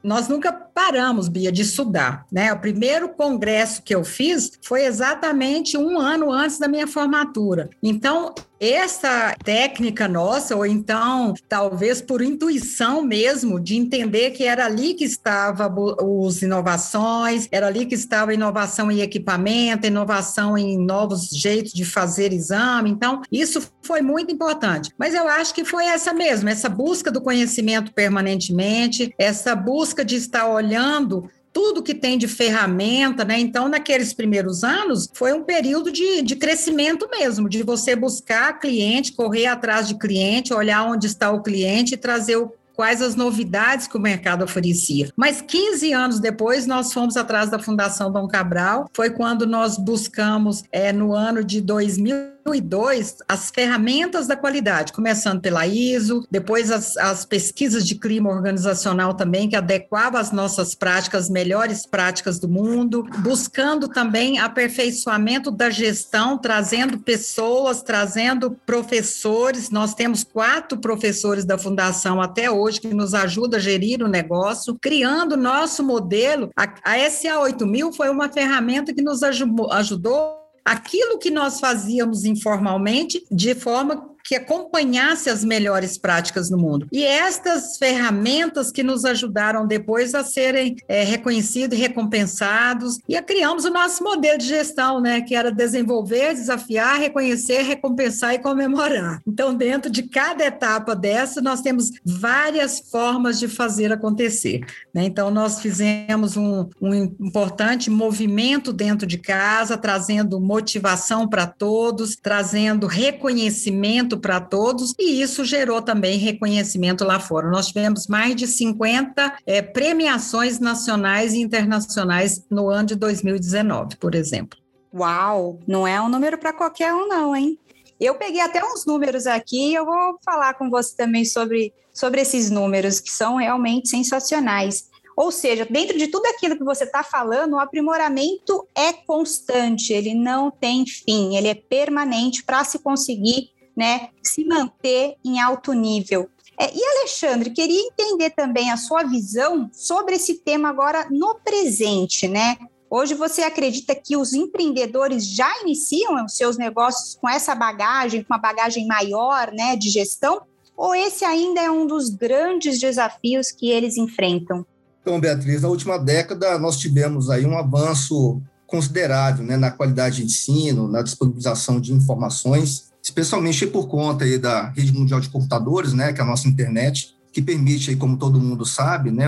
nós 0.03 0.27
nunca 0.27 0.53
paramos, 0.53 1.29
Bia, 1.29 1.53
de 1.53 1.63
estudar. 1.63 2.27
Né? 2.31 2.53
O 2.53 2.59
primeiro 2.59 3.11
congresso 3.11 3.83
que 3.83 3.95
eu 3.95 4.03
fiz 4.03 4.53
foi 4.63 4.85
exatamente 4.85 5.79
um 5.79 5.99
ano 5.99 6.31
antes 6.31 6.59
da 6.59 6.67
minha 6.67 6.87
formatura. 6.87 7.71
Então, 7.83 8.35
essa 8.63 9.35
técnica 9.43 10.07
nossa, 10.07 10.55
ou 10.55 10.65
então 10.65 11.35
talvez 11.49 12.01
por 12.01 12.23
intuição 12.23 13.03
mesmo, 13.03 13.59
de 13.59 13.77
entender 13.77 14.31
que 14.31 14.45
era 14.45 14.67
ali 14.67 14.95
que 14.95 15.05
estava 15.05 15.69
os 16.01 16.43
inovações, 16.43 17.49
era 17.51 17.67
ali 17.67 17.87
que 17.87 17.97
estava 17.97 18.33
inovação 18.33 18.89
em 18.91 19.01
equipamento, 19.01 19.87
inovação 19.87 20.57
em 20.57 20.79
novos 20.79 21.29
jeitos 21.31 21.73
de 21.73 21.85
fazer 21.85 22.33
exame. 22.33 22.91
Então, 22.91 23.23
isso 23.33 23.61
foi 23.83 24.01
muito 24.01 24.33
importante. 24.33 24.91
Mas 24.97 25.13
eu 25.13 25.27
acho 25.27 25.53
que 25.53 25.65
foi 25.65 25.87
essa 25.87 26.13
mesmo, 26.13 26.49
essa 26.49 26.69
busca 26.69 27.11
do 27.11 27.21
conhecimento 27.21 27.93
permanentemente, 27.93 29.13
essa 29.19 29.57
busca 29.57 30.05
de 30.05 30.15
estar 30.17 30.47
olhando 30.49 31.29
tudo 31.53 31.83
que 31.83 31.95
tem 31.95 32.17
de 32.17 32.27
ferramenta, 32.27 33.25
né? 33.25 33.39
Então, 33.39 33.69
naqueles 33.69 34.13
primeiros 34.13 34.65
anos, 34.65 35.09
foi 35.13 35.33
um 35.33 35.43
período 35.43 35.93
de, 35.93 36.23
de 36.23 36.37
crescimento 36.37 37.09
mesmo, 37.11 37.49
de 37.49 37.63
você 37.63 37.95
buscar 37.95 38.59
cliente, 38.59 39.13
correr 39.13 39.47
atrás 39.47 39.87
de 39.87 39.97
cliente, 39.97 40.55
olhar 40.55 40.85
onde 40.85 41.07
está 41.07 41.31
o 41.31 41.43
cliente 41.43 41.95
e 41.95 41.99
trazer 41.99 42.37
o 42.37 42.53
quais 42.75 43.03
as 43.03 43.15
novidades 43.15 43.87
que 43.87 43.97
o 43.97 44.01
mercado 44.01 44.45
oferecia. 44.45 45.11
Mas 45.17 45.41
15 45.41 45.93
anos 45.93 46.21
depois, 46.21 46.67
nós 46.67 46.93
fomos 46.93 47.17
atrás 47.17 47.51
da 47.51 47.59
Fundação 47.59 48.11
Dom 48.11 48.27
Cabral, 48.27 48.89
foi 48.93 49.11
quando 49.11 49.47
nós 49.47 49.77
buscamos, 49.77 50.65
é, 50.73 50.93
no 50.93 51.13
ano 51.13 51.45
de 51.45 51.61
2000 51.61 52.33
2002 52.45 53.19
as 53.29 53.51
ferramentas 53.51 54.27
da 54.27 54.37
qualidade, 54.37 54.93
começando 54.93 55.41
pela 55.41 55.67
ISO, 55.67 56.27
depois 56.31 56.71
as, 56.71 56.97
as 56.97 57.25
pesquisas 57.25 57.87
de 57.87 57.95
clima 57.95 58.31
organizacional 58.31 59.15
também, 59.15 59.49
que 59.49 59.57
adequavam 59.57 60.21
as 60.21 60.33
nossas 60.33 60.75
práticas, 60.75 61.31
melhores 61.31 61.87
práticas 61.87 62.39
do 62.39 62.49
mundo, 62.49 63.05
buscando 63.19 63.89
também 63.89 64.39
aperfeiçoamento 64.39 65.51
da 65.51 65.71
gestão, 65.71 66.37
trazendo 66.37 66.99
pessoas, 66.99 67.83
trazendo 67.83 68.57
professores. 68.67 69.71
Nós 69.71 69.95
temos 69.95 70.25
quatro 70.25 70.79
professores 70.79 71.45
da 71.45 71.57
Fundação 71.57 72.21
até 72.21 72.51
hoje 72.51 72.81
que 72.81 72.95
nos 72.95 73.15
ajudam 73.15 73.59
a 73.59 73.63
gerir 73.63 74.03
o 74.03 74.09
negócio, 74.09 74.77
criando 74.81 75.37
nosso 75.37 75.83
modelo. 75.83 76.51
A, 76.57 76.75
a 76.85 77.11
SA 77.11 77.41
8000 77.41 77.93
foi 77.93 78.09
uma 78.11 78.29
ferramenta 78.29 78.93
que 78.93 79.03
nos 79.03 79.23
ajudou 79.23 80.42
aquilo 80.65 81.19
que 81.19 81.31
nós 81.31 81.61
fazíamos 81.61 82.25
informalmente 82.25 83.25
de 83.31 83.55
forma 83.55 84.12
que 84.25 84.35
acompanhasse 84.35 85.29
as 85.29 85.45
melhores 85.45 85.99
práticas 85.99 86.51
no 86.51 86.59
mundo. 86.59 86.87
E 86.93 87.05
estas 87.05 87.77
ferramentas 87.77 88.71
que 88.71 88.83
nos 88.83 89.05
ajudaram 89.05 89.67
depois 89.67 90.15
a 90.15 90.25
serem 90.25 90.77
é, 90.89 91.05
reconhecidos 91.05 91.77
e 91.77 91.81
recompensados, 91.81 92.99
e 93.09 93.17
a 93.17 93.23
criamos 93.23 93.65
o 93.65 93.71
nosso 93.71 94.03
modelo 94.03 94.39
de 94.39 94.47
gestão, 94.47 95.01
né, 95.01 95.21
que 95.21 95.35
era 95.35 95.51
desenvolver, 95.51 96.35
desafiar, 96.35 96.99
reconhecer, 96.99 97.63
recompensar 97.63 98.35
e 98.35 98.39
comemorar. 98.39 99.21
Então, 99.27 99.55
dentro 99.55 99.91
de 99.91 100.03
cada 100.05 100.45
etapa 100.45 100.95
dessa, 100.95 101.41
nós 101.41 101.61
temos 101.61 101.91
várias 102.05 102.81
formas 102.91 103.39
de 103.39 103.49
fazer 103.49 103.93
acontecer. 103.93 104.61
Né? 104.95 105.05
Então, 105.05 105.31
nós 105.31 105.61
fizemos 105.61 106.37
um, 106.37 106.69
um 106.81 106.95
importante 106.95 107.91
movimento 107.91 108.73
dentro 108.73 109.07
de 109.07 109.19
casa, 109.19 109.77
trazendo 109.77 110.41
motivação 110.41 111.29
para 111.29 111.47
todos, 111.47 112.17
trazendo 112.17 112.87
reconhecimento 112.87 114.12
para 114.19 114.41
todos, 114.41 114.95
e 114.99 115.21
isso 115.21 115.45
gerou 115.45 115.83
também 115.83 116.19
reconhecimento 116.19 117.05
lá 117.05 117.19
fora. 117.19 117.51
Nós 117.51 117.69
tivemos 117.69 118.07
mais 118.07 118.35
de 118.37 118.47
50 118.47 119.39
é, 119.47 119.63
premiações 119.63 120.59
nacionais 120.59 121.35
e 121.35 121.41
internacionais 121.41 122.45
no 122.51 122.69
ano 122.69 122.89
de 122.89 122.95
2019, 122.97 123.97
por 123.97 124.15
exemplo. 124.15 124.59
Uau, 124.95 125.59
não 125.67 125.87
é 125.87 126.01
um 126.01 126.09
número 126.09 126.37
para 126.37 126.53
qualquer 126.53 126.93
um, 126.93 127.09
não, 127.09 127.35
hein? 127.35 127.59
Eu 127.99 128.17
peguei 128.17 128.41
até 128.41 128.61
uns 128.65 128.85
números 128.85 129.27
aqui 129.27 129.73
eu 129.73 129.87
vou 129.87 130.19
falar 130.25 130.55
com 130.55 130.69
você 130.69 130.97
também 130.97 131.25
sobre, 131.25 131.73
sobre 131.95 132.21
esses 132.21 132.51
números, 132.51 132.99
que 132.99 133.11
são 133.11 133.37
realmente 133.37 133.89
sensacionais. 133.89 134.91
Ou 135.17 135.31
seja, 135.31 135.65
dentro 135.65 135.97
de 135.97 136.09
tudo 136.09 136.27
aquilo 136.27 136.57
que 136.57 136.65
você 136.65 136.85
está 136.85 137.03
falando, 137.03 137.55
o 137.55 137.59
aprimoramento 137.59 138.67
é 138.75 138.93
constante, 138.93 139.93
ele 139.93 140.15
não 140.15 140.51
tem 140.51 140.87
fim, 140.87 141.37
ele 141.37 141.49
é 141.49 141.55
permanente 141.55 142.43
para 142.43 142.65
se 142.65 142.79
conseguir 142.79 143.51
né, 143.77 144.09
se 144.23 144.45
manter 144.45 145.17
em 145.25 145.41
alto 145.41 145.73
nível. 145.73 146.29
É, 146.59 146.71
e 146.73 146.81
Alexandre, 146.99 147.51
queria 147.51 147.81
entender 147.81 148.31
também 148.31 148.71
a 148.71 148.77
sua 148.77 149.03
visão 149.03 149.69
sobre 149.73 150.17
esse 150.17 150.35
tema 150.35 150.69
agora 150.69 151.09
no 151.11 151.37
presente, 151.37 152.29
né? 152.29 152.57
Hoje 152.91 153.15
você 153.15 153.43
acredita 153.43 153.95
que 153.95 154.17
os 154.17 154.35
empreendedores 154.35 155.27
já 155.27 155.51
iniciam 155.63 156.23
os 156.25 156.37
seus 156.37 156.59
negócios 156.59 157.17
com 157.19 157.29
essa 157.29 157.55
bagagem, 157.55 158.23
com 158.23 158.35
uma 158.35 158.39
bagagem 158.39 158.87
maior, 158.87 159.51
né, 159.51 159.75
de 159.77 159.89
gestão? 159.89 160.43
Ou 160.77 160.95
esse 160.95 161.25
ainda 161.25 161.61
é 161.61 161.71
um 161.71 161.87
dos 161.87 162.11
grandes 162.11 162.79
desafios 162.79 163.51
que 163.51 163.71
eles 163.71 163.97
enfrentam? 163.97 164.67
Então, 165.01 165.19
Beatriz, 165.19 165.63
na 165.63 165.69
última 165.69 165.99
década 165.99 166.59
nós 166.59 166.79
tivemos 166.79 167.31
aí 167.31 167.47
um 167.47 167.57
avanço 167.57 168.41
considerável 168.67 169.45
né, 169.45 169.57
na 169.57 169.71
qualidade 169.71 170.17
de 170.17 170.25
ensino, 170.25 170.87
na 170.87 171.03
disponibilização 171.03 171.81
de 171.81 171.93
informações 171.93 172.92
especialmente 173.03 173.67
por 173.67 173.89
conta 173.89 174.25
aí 174.25 174.39
da 174.39 174.69
rede 174.71 174.93
mundial 174.93 175.21
de 175.21 175.29
computadores, 175.29 175.93
né, 175.93 176.13
que 176.13 176.21
é 176.21 176.25
a 176.25 176.27
nossa 176.27 176.47
internet, 176.47 177.15
que 177.33 177.43
permite, 177.43 177.91
aí, 177.91 177.97
como 177.97 178.17
todo 178.17 178.41
mundo 178.41 178.65
sabe, 178.65 179.11
né, 179.11 179.27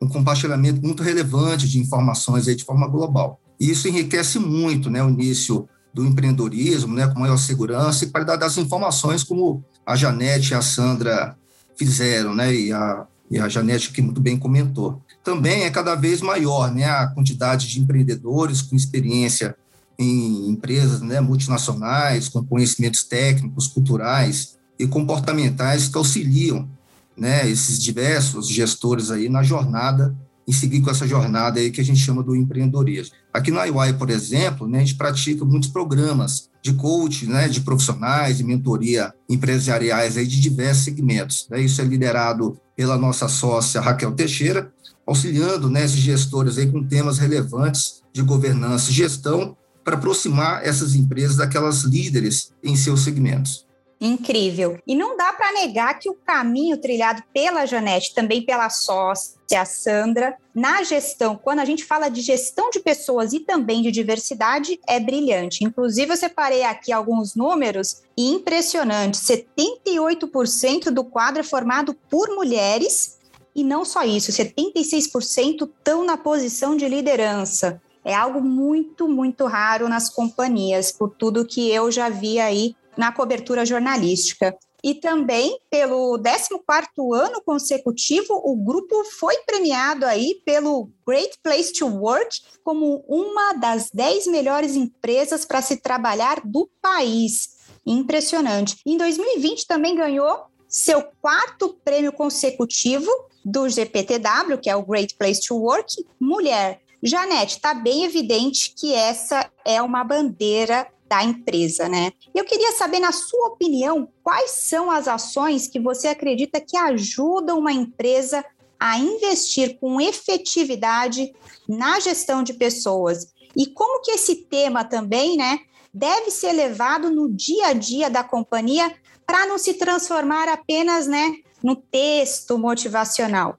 um 0.00 0.08
compartilhamento 0.08 0.80
muito 0.80 1.02
relevante 1.02 1.68
de 1.68 1.78
informações 1.78 2.46
aí 2.46 2.54
de 2.54 2.64
forma 2.64 2.86
global. 2.86 3.40
E 3.58 3.70
isso 3.70 3.88
enriquece 3.88 4.38
muito 4.38 4.88
né, 4.88 5.02
o 5.02 5.10
início 5.10 5.68
do 5.92 6.06
empreendedorismo, 6.06 6.94
né, 6.94 7.08
com 7.08 7.18
maior 7.18 7.36
segurança 7.36 8.04
e 8.04 8.08
qualidade 8.08 8.40
das 8.40 8.56
informações, 8.56 9.24
como 9.24 9.64
a 9.84 9.96
Janete 9.96 10.52
e 10.52 10.54
a 10.54 10.62
Sandra 10.62 11.36
fizeram, 11.76 12.34
né, 12.34 12.54
e 12.54 12.72
a, 12.72 13.06
e 13.30 13.38
a 13.38 13.48
Janete 13.48 13.90
que 13.90 14.00
muito 14.00 14.20
bem 14.20 14.38
comentou. 14.38 15.02
Também 15.24 15.64
é 15.64 15.70
cada 15.70 15.94
vez 15.94 16.22
maior 16.22 16.72
né, 16.72 16.84
a 16.84 17.08
quantidade 17.08 17.68
de 17.68 17.80
empreendedores 17.80 18.62
com 18.62 18.76
experiência 18.76 19.56
em 20.00 20.48
empresas 20.48 21.02
né, 21.02 21.20
multinacionais, 21.20 22.26
com 22.28 22.42
conhecimentos 22.42 23.04
técnicos, 23.04 23.66
culturais 23.66 24.56
e 24.78 24.86
comportamentais 24.86 25.88
que 25.88 25.98
auxiliam 25.98 26.66
né, 27.14 27.46
esses 27.46 27.78
diversos 27.78 28.48
gestores 28.48 29.10
aí 29.10 29.28
na 29.28 29.42
jornada, 29.42 30.16
em 30.48 30.52
seguir 30.52 30.80
com 30.80 30.90
essa 30.90 31.06
jornada 31.06 31.60
aí 31.60 31.70
que 31.70 31.82
a 31.82 31.84
gente 31.84 32.00
chama 32.00 32.22
do 32.22 32.34
empreendedorismo. 32.34 33.14
Aqui 33.32 33.50
na 33.50 33.64
UI, 33.64 33.92
por 33.92 34.08
exemplo, 34.08 34.66
né, 34.66 34.78
a 34.78 34.80
gente 34.80 34.94
pratica 34.94 35.44
muitos 35.44 35.68
programas 35.68 36.48
de 36.62 36.72
coaching, 36.72 37.26
né, 37.26 37.46
de 37.46 37.60
profissionais 37.60 38.40
e 38.40 38.44
mentoria 38.44 39.12
empresariais 39.28 40.16
aí 40.16 40.26
de 40.26 40.40
diversos 40.40 40.84
segmentos. 40.84 41.46
Né? 41.50 41.60
Isso 41.60 41.78
é 41.82 41.84
liderado 41.84 42.58
pela 42.74 42.96
nossa 42.96 43.28
sócia 43.28 43.82
Raquel 43.82 44.12
Teixeira, 44.12 44.72
auxiliando 45.06 45.68
né, 45.68 45.84
esses 45.84 45.98
gestores 45.98 46.56
aí 46.56 46.72
com 46.72 46.82
temas 46.82 47.18
relevantes 47.18 48.00
de 48.14 48.22
governança 48.22 48.90
e 48.90 48.94
gestão 48.94 49.56
para 49.84 49.96
aproximar 49.96 50.66
essas 50.66 50.94
empresas 50.94 51.36
daquelas 51.36 51.82
líderes 51.82 52.52
em 52.62 52.76
seus 52.76 53.02
segmentos. 53.02 53.66
Incrível. 54.00 54.78
E 54.86 54.94
não 54.94 55.14
dá 55.14 55.30
para 55.30 55.52
negar 55.52 55.98
que 55.98 56.08
o 56.08 56.14
caminho 56.14 56.78
trilhado 56.78 57.22
pela 57.34 57.66
Janete, 57.66 58.14
também 58.14 58.42
pela 58.42 58.70
sócia, 58.70 59.36
Sandra, 59.66 60.38
na 60.54 60.82
gestão, 60.82 61.36
quando 61.36 61.58
a 61.58 61.66
gente 61.66 61.84
fala 61.84 62.08
de 62.08 62.22
gestão 62.22 62.70
de 62.70 62.80
pessoas 62.80 63.34
e 63.34 63.40
também 63.40 63.82
de 63.82 63.90
diversidade, 63.90 64.80
é 64.88 64.98
brilhante. 64.98 65.64
Inclusive, 65.64 66.12
eu 66.12 66.16
separei 66.16 66.62
aqui 66.62 66.92
alguns 66.92 67.34
números 67.34 68.02
impressionantes: 68.16 69.20
78% 69.20 70.90
do 70.90 71.04
quadro 71.04 71.40
é 71.40 71.44
formado 71.44 71.94
por 72.08 72.30
mulheres. 72.30 73.18
E 73.54 73.62
não 73.62 73.84
só 73.84 74.04
isso, 74.04 74.32
76% 74.32 75.68
estão 75.68 76.06
na 76.06 76.16
posição 76.16 76.74
de 76.74 76.88
liderança. 76.88 77.82
É 78.04 78.14
algo 78.14 78.40
muito, 78.40 79.08
muito 79.08 79.46
raro 79.46 79.88
nas 79.88 80.08
companhias, 80.08 80.90
por 80.90 81.10
tudo 81.10 81.46
que 81.46 81.70
eu 81.70 81.90
já 81.90 82.08
vi 82.08 82.38
aí 82.38 82.74
na 82.96 83.12
cobertura 83.12 83.66
jornalística. 83.66 84.56
E 84.82 84.94
também, 84.94 85.58
pelo 85.68 86.18
14º 86.18 87.14
ano 87.14 87.42
consecutivo, 87.42 88.40
o 88.42 88.56
grupo 88.56 89.04
foi 89.18 89.36
premiado 89.46 90.06
aí 90.06 90.40
pelo 90.44 90.90
Great 91.06 91.38
Place 91.42 91.72
to 91.72 91.86
Work 91.86 92.40
como 92.64 93.04
uma 93.06 93.52
das 93.54 93.90
10 93.92 94.28
melhores 94.28 94.74
empresas 94.76 95.44
para 95.44 95.60
se 95.60 95.76
trabalhar 95.76 96.40
do 96.44 96.68
país. 96.80 97.58
Impressionante. 97.84 98.76
Em 98.86 98.96
2020 98.96 99.66
também 99.66 99.94
ganhou 99.94 100.46
seu 100.66 101.02
quarto 101.20 101.76
prêmio 101.84 102.12
consecutivo 102.12 103.10
do 103.44 103.68
GPTW, 103.68 104.58
que 104.62 104.70
é 104.70 104.76
o 104.76 104.84
Great 104.84 105.14
Place 105.16 105.42
to 105.46 105.56
Work, 105.56 106.06
Mulher. 106.18 106.80
Janete, 107.02 107.56
está 107.56 107.72
bem 107.72 108.04
evidente 108.04 108.74
que 108.76 108.92
essa 108.92 109.50
é 109.64 109.80
uma 109.80 110.04
bandeira 110.04 110.86
da 111.08 111.24
empresa, 111.24 111.88
né? 111.88 112.12
Eu 112.34 112.44
queria 112.44 112.72
saber, 112.72 113.00
na 113.00 113.10
sua 113.10 113.48
opinião, 113.48 114.08
quais 114.22 114.50
são 114.50 114.90
as 114.90 115.08
ações 115.08 115.66
que 115.66 115.80
você 115.80 116.08
acredita 116.08 116.60
que 116.60 116.76
ajudam 116.76 117.58
uma 117.58 117.72
empresa 117.72 118.44
a 118.78 118.98
investir 118.98 119.78
com 119.78 120.00
efetividade 120.00 121.32
na 121.68 121.98
gestão 121.98 122.42
de 122.42 122.54
pessoas 122.54 123.32
e 123.56 123.66
como 123.66 124.02
que 124.02 124.12
esse 124.12 124.36
tema 124.46 124.84
também, 124.84 125.36
né, 125.36 125.58
deve 125.92 126.30
ser 126.30 126.52
levado 126.52 127.10
no 127.10 127.28
dia 127.28 127.68
a 127.68 127.72
dia 127.72 128.08
da 128.08 128.22
companhia 128.22 128.94
para 129.26 129.46
não 129.46 129.58
se 129.58 129.74
transformar 129.74 130.48
apenas, 130.48 131.06
né, 131.06 131.34
no 131.62 131.76
texto 131.76 132.56
motivacional. 132.56 133.58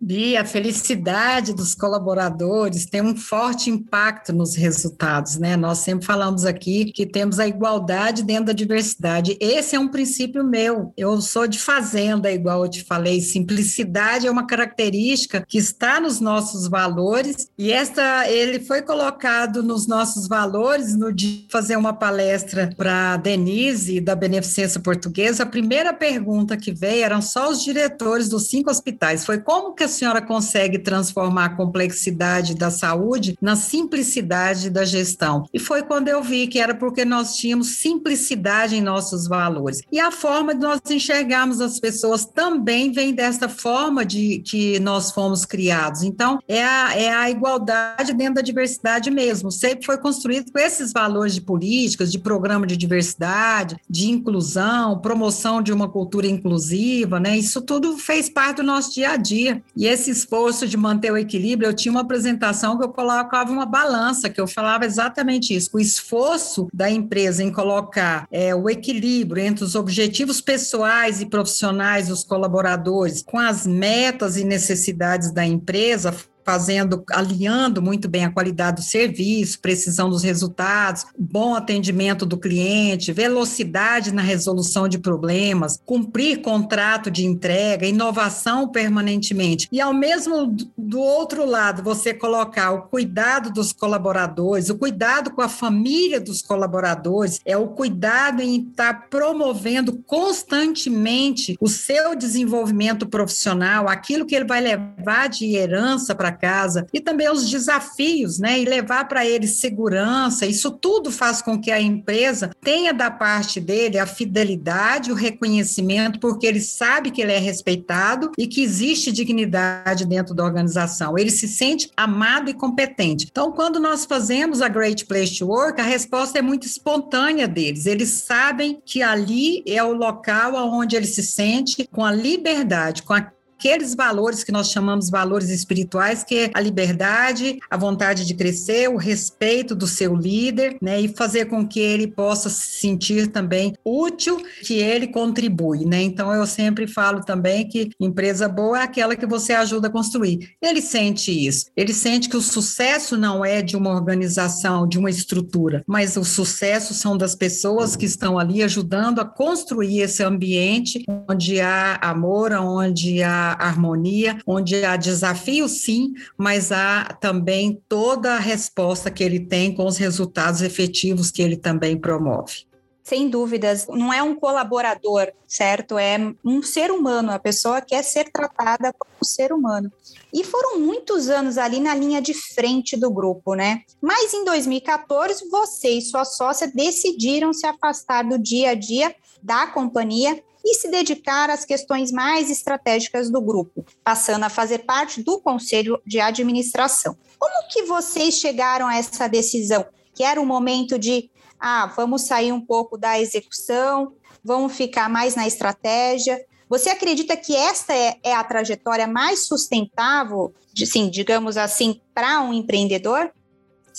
Bia, 0.00 0.42
a 0.42 0.44
felicidade 0.44 1.54
dos 1.54 1.74
colaboradores 1.74 2.86
tem 2.86 3.02
um 3.02 3.16
forte 3.16 3.70
impacto 3.70 4.32
nos 4.32 4.54
resultados, 4.54 5.36
né? 5.36 5.56
Nós 5.56 5.78
sempre 5.78 6.06
falamos 6.06 6.44
aqui 6.44 6.86
que 6.86 7.06
temos 7.06 7.38
a 7.38 7.46
igualdade 7.46 8.22
dentro 8.22 8.46
da 8.46 8.52
diversidade. 8.52 9.36
Esse 9.40 9.76
é 9.76 9.80
um 9.80 9.88
princípio 9.88 10.42
meu. 10.42 10.92
Eu 10.96 11.20
sou 11.20 11.46
de 11.46 11.58
fazenda, 11.58 12.30
igual 12.32 12.64
eu 12.64 12.70
te 12.70 12.82
falei. 12.84 13.20
Simplicidade 13.20 14.26
é 14.26 14.30
uma 14.30 14.46
característica 14.46 15.44
que 15.46 15.58
está 15.58 16.00
nos 16.00 16.20
nossos 16.20 16.66
valores 16.66 17.48
e 17.58 17.70
esta 17.70 18.28
ele 18.28 18.60
foi 18.60 18.82
colocado 18.82 19.62
nos 19.62 19.86
nossos 19.86 20.26
valores 20.26 20.96
no 20.96 21.12
dia 21.12 21.30
de 21.30 21.46
fazer 21.50 21.76
uma 21.76 21.92
palestra 21.92 22.70
para 22.76 23.16
Denise 23.18 24.00
da 24.00 24.14
Beneficência 24.14 24.80
Portuguesa. 24.80 25.42
A 25.42 25.46
primeira 25.46 25.92
pergunta 25.92 26.56
que 26.56 26.72
veio 26.72 27.04
eram 27.04 27.20
só 27.20 27.50
os 27.50 27.62
diretores 27.62 28.28
dos 28.28 28.48
cinco 28.48 28.70
hospitais. 28.70 29.24
Foi 29.24 29.38
como 29.38 29.74
que 29.74 29.84
senhora 29.90 30.22
consegue 30.22 30.78
transformar 30.78 31.44
a 31.44 31.56
complexidade 31.56 32.54
da 32.54 32.70
saúde 32.70 33.36
na 33.40 33.56
simplicidade 33.56 34.70
da 34.70 34.84
gestão? 34.84 35.44
E 35.52 35.58
foi 35.58 35.82
quando 35.82 36.08
eu 36.08 36.22
vi 36.22 36.46
que 36.46 36.58
era 36.58 36.74
porque 36.74 37.04
nós 37.04 37.36
tínhamos 37.36 37.76
simplicidade 37.76 38.76
em 38.76 38.80
nossos 38.80 39.26
valores. 39.26 39.82
E 39.92 40.00
a 40.00 40.10
forma 40.10 40.54
de 40.54 40.60
nós 40.60 40.80
enxergarmos 40.88 41.60
as 41.60 41.78
pessoas 41.78 42.24
também 42.24 42.92
vem 42.92 43.12
desta 43.12 43.48
forma 43.48 44.04
de 44.04 44.38
que 44.40 44.78
nós 44.80 45.10
fomos 45.10 45.44
criados. 45.44 46.02
Então, 46.02 46.38
é 46.48 46.64
a, 46.64 46.96
é 46.96 47.10
a 47.10 47.30
igualdade 47.30 48.14
dentro 48.14 48.34
da 48.34 48.42
diversidade 48.42 49.10
mesmo. 49.10 49.50
Sempre 49.50 49.84
foi 49.84 49.98
construído 49.98 50.50
com 50.52 50.58
esses 50.58 50.92
valores 50.92 51.34
de 51.34 51.40
políticas, 51.40 52.10
de 52.10 52.18
programa 52.18 52.66
de 52.66 52.76
diversidade, 52.76 53.76
de 53.88 54.10
inclusão, 54.10 54.98
promoção 54.98 55.62
de 55.62 55.72
uma 55.72 55.88
cultura 55.88 56.26
inclusiva, 56.26 57.18
né? 57.18 57.36
Isso 57.36 57.60
tudo 57.60 57.96
fez 57.98 58.28
parte 58.28 58.58
do 58.58 58.62
nosso 58.62 58.94
dia 58.94 59.10
a 59.10 59.16
dia. 59.16 59.62
E 59.80 59.86
esse 59.86 60.10
esforço 60.10 60.68
de 60.68 60.76
manter 60.76 61.10
o 61.10 61.16
equilíbrio, 61.16 61.66
eu 61.66 61.72
tinha 61.72 61.90
uma 61.90 62.02
apresentação 62.02 62.76
que 62.76 62.84
eu 62.84 62.90
colocava 62.90 63.50
uma 63.50 63.64
balança, 63.64 64.28
que 64.28 64.38
eu 64.38 64.46
falava 64.46 64.84
exatamente 64.84 65.56
isso. 65.56 65.70
O 65.72 65.80
esforço 65.80 66.68
da 66.70 66.90
empresa 66.90 67.42
em 67.42 67.50
colocar 67.50 68.28
é, 68.30 68.54
o 68.54 68.68
equilíbrio 68.68 69.42
entre 69.42 69.64
os 69.64 69.74
objetivos 69.74 70.38
pessoais 70.38 71.22
e 71.22 71.26
profissionais 71.26 72.08
dos 72.08 72.22
colaboradores 72.22 73.22
com 73.22 73.38
as 73.38 73.66
metas 73.66 74.36
e 74.36 74.44
necessidades 74.44 75.32
da 75.32 75.46
empresa 75.46 76.14
fazendo, 76.44 77.04
alinhando 77.10 77.82
muito 77.82 78.08
bem 78.08 78.24
a 78.24 78.30
qualidade 78.30 78.82
do 78.82 78.82
serviço, 78.82 79.60
precisão 79.60 80.08
dos 80.08 80.22
resultados, 80.22 81.06
bom 81.18 81.54
atendimento 81.54 82.24
do 82.26 82.38
cliente, 82.38 83.12
velocidade 83.12 84.12
na 84.12 84.22
resolução 84.22 84.88
de 84.88 84.98
problemas, 84.98 85.80
cumprir 85.84 86.42
contrato 86.42 87.10
de 87.10 87.24
entrega, 87.24 87.86
inovação 87.86 88.68
permanentemente. 88.68 89.68
E 89.70 89.80
ao 89.80 89.92
mesmo 89.92 90.54
do 90.76 91.00
outro 91.00 91.44
lado, 91.44 91.82
você 91.82 92.12
colocar 92.12 92.72
o 92.72 92.82
cuidado 92.82 93.52
dos 93.52 93.72
colaboradores, 93.72 94.70
o 94.70 94.78
cuidado 94.78 95.30
com 95.30 95.42
a 95.42 95.48
família 95.48 96.20
dos 96.20 96.42
colaboradores, 96.42 97.40
é 97.44 97.56
o 97.56 97.68
cuidado 97.68 98.42
em 98.42 98.68
estar 98.68 99.08
promovendo 99.08 99.98
constantemente 100.06 101.56
o 101.60 101.68
seu 101.68 102.14
desenvolvimento 102.14 103.08
profissional, 103.08 103.88
aquilo 103.88 104.26
que 104.26 104.34
ele 104.34 104.44
vai 104.44 104.60
levar 104.60 105.28
de 105.28 105.54
herança 105.54 106.14
para 106.14 106.32
casa 106.40 106.86
e 106.92 107.00
também 107.00 107.30
os 107.30 107.48
desafios, 107.48 108.38
né? 108.38 108.58
E 108.58 108.64
levar 108.64 109.06
para 109.06 109.26
eles 109.26 109.60
segurança. 109.60 110.46
Isso 110.46 110.70
tudo 110.70 111.10
faz 111.10 111.42
com 111.42 111.60
que 111.60 111.70
a 111.70 111.80
empresa 111.80 112.50
tenha 112.60 112.92
da 112.92 113.10
parte 113.10 113.60
dele 113.60 113.98
a 113.98 114.06
fidelidade, 114.06 115.12
o 115.12 115.14
reconhecimento, 115.14 116.18
porque 116.18 116.46
ele 116.46 116.60
sabe 116.60 117.10
que 117.10 117.20
ele 117.20 117.32
é 117.32 117.38
respeitado 117.38 118.32
e 118.38 118.46
que 118.46 118.62
existe 118.62 119.12
dignidade 119.12 120.06
dentro 120.06 120.34
da 120.34 120.44
organização. 120.44 121.18
Ele 121.18 121.30
se 121.30 121.46
sente 121.46 121.90
amado 121.96 122.48
e 122.48 122.54
competente. 122.54 123.26
Então, 123.30 123.52
quando 123.52 123.78
nós 123.78 124.04
fazemos 124.04 124.62
a 124.62 124.68
Great 124.68 125.04
Place 125.06 125.38
to 125.38 125.46
Work, 125.46 125.80
a 125.80 125.84
resposta 125.84 126.38
é 126.38 126.42
muito 126.42 126.66
espontânea 126.66 127.46
deles. 127.46 127.86
Eles 127.86 128.10
sabem 128.10 128.80
que 128.84 129.02
ali 129.02 129.62
é 129.66 129.82
o 129.82 129.92
local 129.92 130.54
onde 130.72 130.96
ele 130.96 131.06
se 131.06 131.22
sente 131.22 131.86
com 131.90 132.04
a 132.04 132.12
liberdade, 132.12 133.02
com 133.02 133.12
a 133.12 133.30
aqueles 133.60 133.94
valores 133.94 134.42
que 134.42 134.50
nós 134.50 134.70
chamamos 134.70 135.10
valores 135.10 135.50
espirituais, 135.50 136.24
que 136.24 136.34
é 136.34 136.50
a 136.54 136.60
liberdade, 136.60 137.58
a 137.70 137.76
vontade 137.76 138.24
de 138.24 138.32
crescer, 138.32 138.88
o 138.88 138.96
respeito 138.96 139.74
do 139.74 139.86
seu 139.86 140.16
líder, 140.16 140.78
né, 140.80 140.98
e 140.98 141.08
fazer 141.08 141.44
com 141.44 141.68
que 141.68 141.78
ele 141.78 142.06
possa 142.06 142.48
se 142.48 142.80
sentir 142.80 143.26
também 143.26 143.74
útil, 143.84 144.42
que 144.62 144.74
ele 144.74 145.08
contribui, 145.08 145.84
né? 145.84 146.00
Então 146.00 146.32
eu 146.32 146.46
sempre 146.46 146.86
falo 146.86 147.20
também 147.20 147.68
que 147.68 147.90
empresa 148.00 148.48
boa 148.48 148.80
é 148.80 148.82
aquela 148.82 149.14
que 149.14 149.26
você 149.26 149.52
ajuda 149.52 149.88
a 149.88 149.90
construir. 149.90 150.54
Ele 150.62 150.80
sente 150.80 151.30
isso. 151.30 151.66
Ele 151.76 151.92
sente 151.92 152.30
que 152.30 152.36
o 152.38 152.40
sucesso 152.40 153.16
não 153.18 153.44
é 153.44 153.60
de 153.60 153.76
uma 153.76 153.90
organização, 153.90 154.88
de 154.88 154.98
uma 154.98 155.10
estrutura, 155.10 155.84
mas 155.86 156.16
o 156.16 156.24
sucesso 156.24 156.94
são 156.94 157.14
das 157.14 157.34
pessoas 157.34 157.94
que 157.94 158.06
estão 158.06 158.38
ali 158.38 158.62
ajudando 158.62 159.20
a 159.20 159.24
construir 159.24 160.00
esse 160.00 160.22
ambiente 160.22 161.04
onde 161.28 161.60
há 161.60 161.98
amor, 162.00 162.52
onde 162.52 163.22
há 163.22 163.49
harmonia, 163.52 164.38
onde 164.46 164.84
há 164.84 164.96
desafio 164.96 165.68
sim, 165.68 166.14
mas 166.36 166.72
há 166.72 167.04
também 167.20 167.82
toda 167.88 168.34
a 168.34 168.38
resposta 168.38 169.10
que 169.10 169.22
ele 169.22 169.40
tem 169.40 169.74
com 169.74 169.86
os 169.86 169.96
resultados 169.96 170.62
efetivos 170.62 171.30
que 171.30 171.42
ele 171.42 171.56
também 171.56 171.96
promove. 171.96 172.70
Sem 173.02 173.28
dúvidas, 173.28 173.88
não 173.88 174.12
é 174.12 174.22
um 174.22 174.36
colaborador, 174.36 175.32
certo? 175.46 175.98
É 175.98 176.16
um 176.44 176.62
ser 176.62 176.92
humano, 176.92 177.32
a 177.32 177.38
pessoa 177.38 177.80
quer 177.80 178.04
ser 178.04 178.30
tratada 178.30 178.94
como 178.96 179.24
ser 179.24 179.52
humano. 179.52 179.90
E 180.32 180.44
foram 180.44 180.78
muitos 180.78 181.28
anos 181.28 181.58
ali 181.58 181.80
na 181.80 181.94
linha 181.94 182.22
de 182.22 182.32
frente 182.34 182.96
do 182.96 183.10
grupo, 183.10 183.54
né? 183.54 183.82
Mas 184.00 184.32
em 184.32 184.44
2014, 184.44 185.48
você 185.50 185.88
e 185.88 186.02
sua 186.02 186.24
sócia 186.24 186.70
decidiram 186.72 187.52
se 187.52 187.66
afastar 187.66 188.22
do 188.22 188.38
dia 188.38 188.70
a 188.70 188.74
dia 188.74 189.12
da 189.42 189.66
companhia 189.66 190.40
e 190.64 190.74
se 190.74 190.90
dedicar 190.90 191.50
às 191.50 191.64
questões 191.64 192.12
mais 192.12 192.50
estratégicas 192.50 193.30
do 193.30 193.40
grupo, 193.40 193.84
passando 194.04 194.44
a 194.44 194.48
fazer 194.48 194.80
parte 194.80 195.22
do 195.22 195.40
conselho 195.40 196.00
de 196.06 196.20
administração. 196.20 197.16
Como 197.38 197.68
que 197.68 197.82
vocês 197.84 198.34
chegaram 198.34 198.86
a 198.86 198.96
essa 198.96 199.26
decisão? 199.28 199.86
Que 200.14 200.22
era 200.22 200.40
um 200.40 200.46
momento 200.46 200.98
de, 200.98 201.30
ah, 201.58 201.86
vamos 201.96 202.22
sair 202.22 202.52
um 202.52 202.60
pouco 202.60 202.98
da 202.98 203.18
execução, 203.18 204.12
vamos 204.44 204.74
ficar 204.74 205.08
mais 205.08 205.34
na 205.34 205.46
estratégia. 205.46 206.44
Você 206.68 206.90
acredita 206.90 207.36
que 207.36 207.56
esta 207.56 207.94
é, 207.94 208.16
é 208.22 208.34
a 208.34 208.44
trajetória 208.44 209.06
mais 209.06 209.46
sustentável, 209.46 210.54
de, 210.72 210.86
sim, 210.86 211.10
digamos 211.10 211.56
assim, 211.56 212.00
para 212.14 212.40
um 212.40 212.52
empreendedor? 212.52 213.32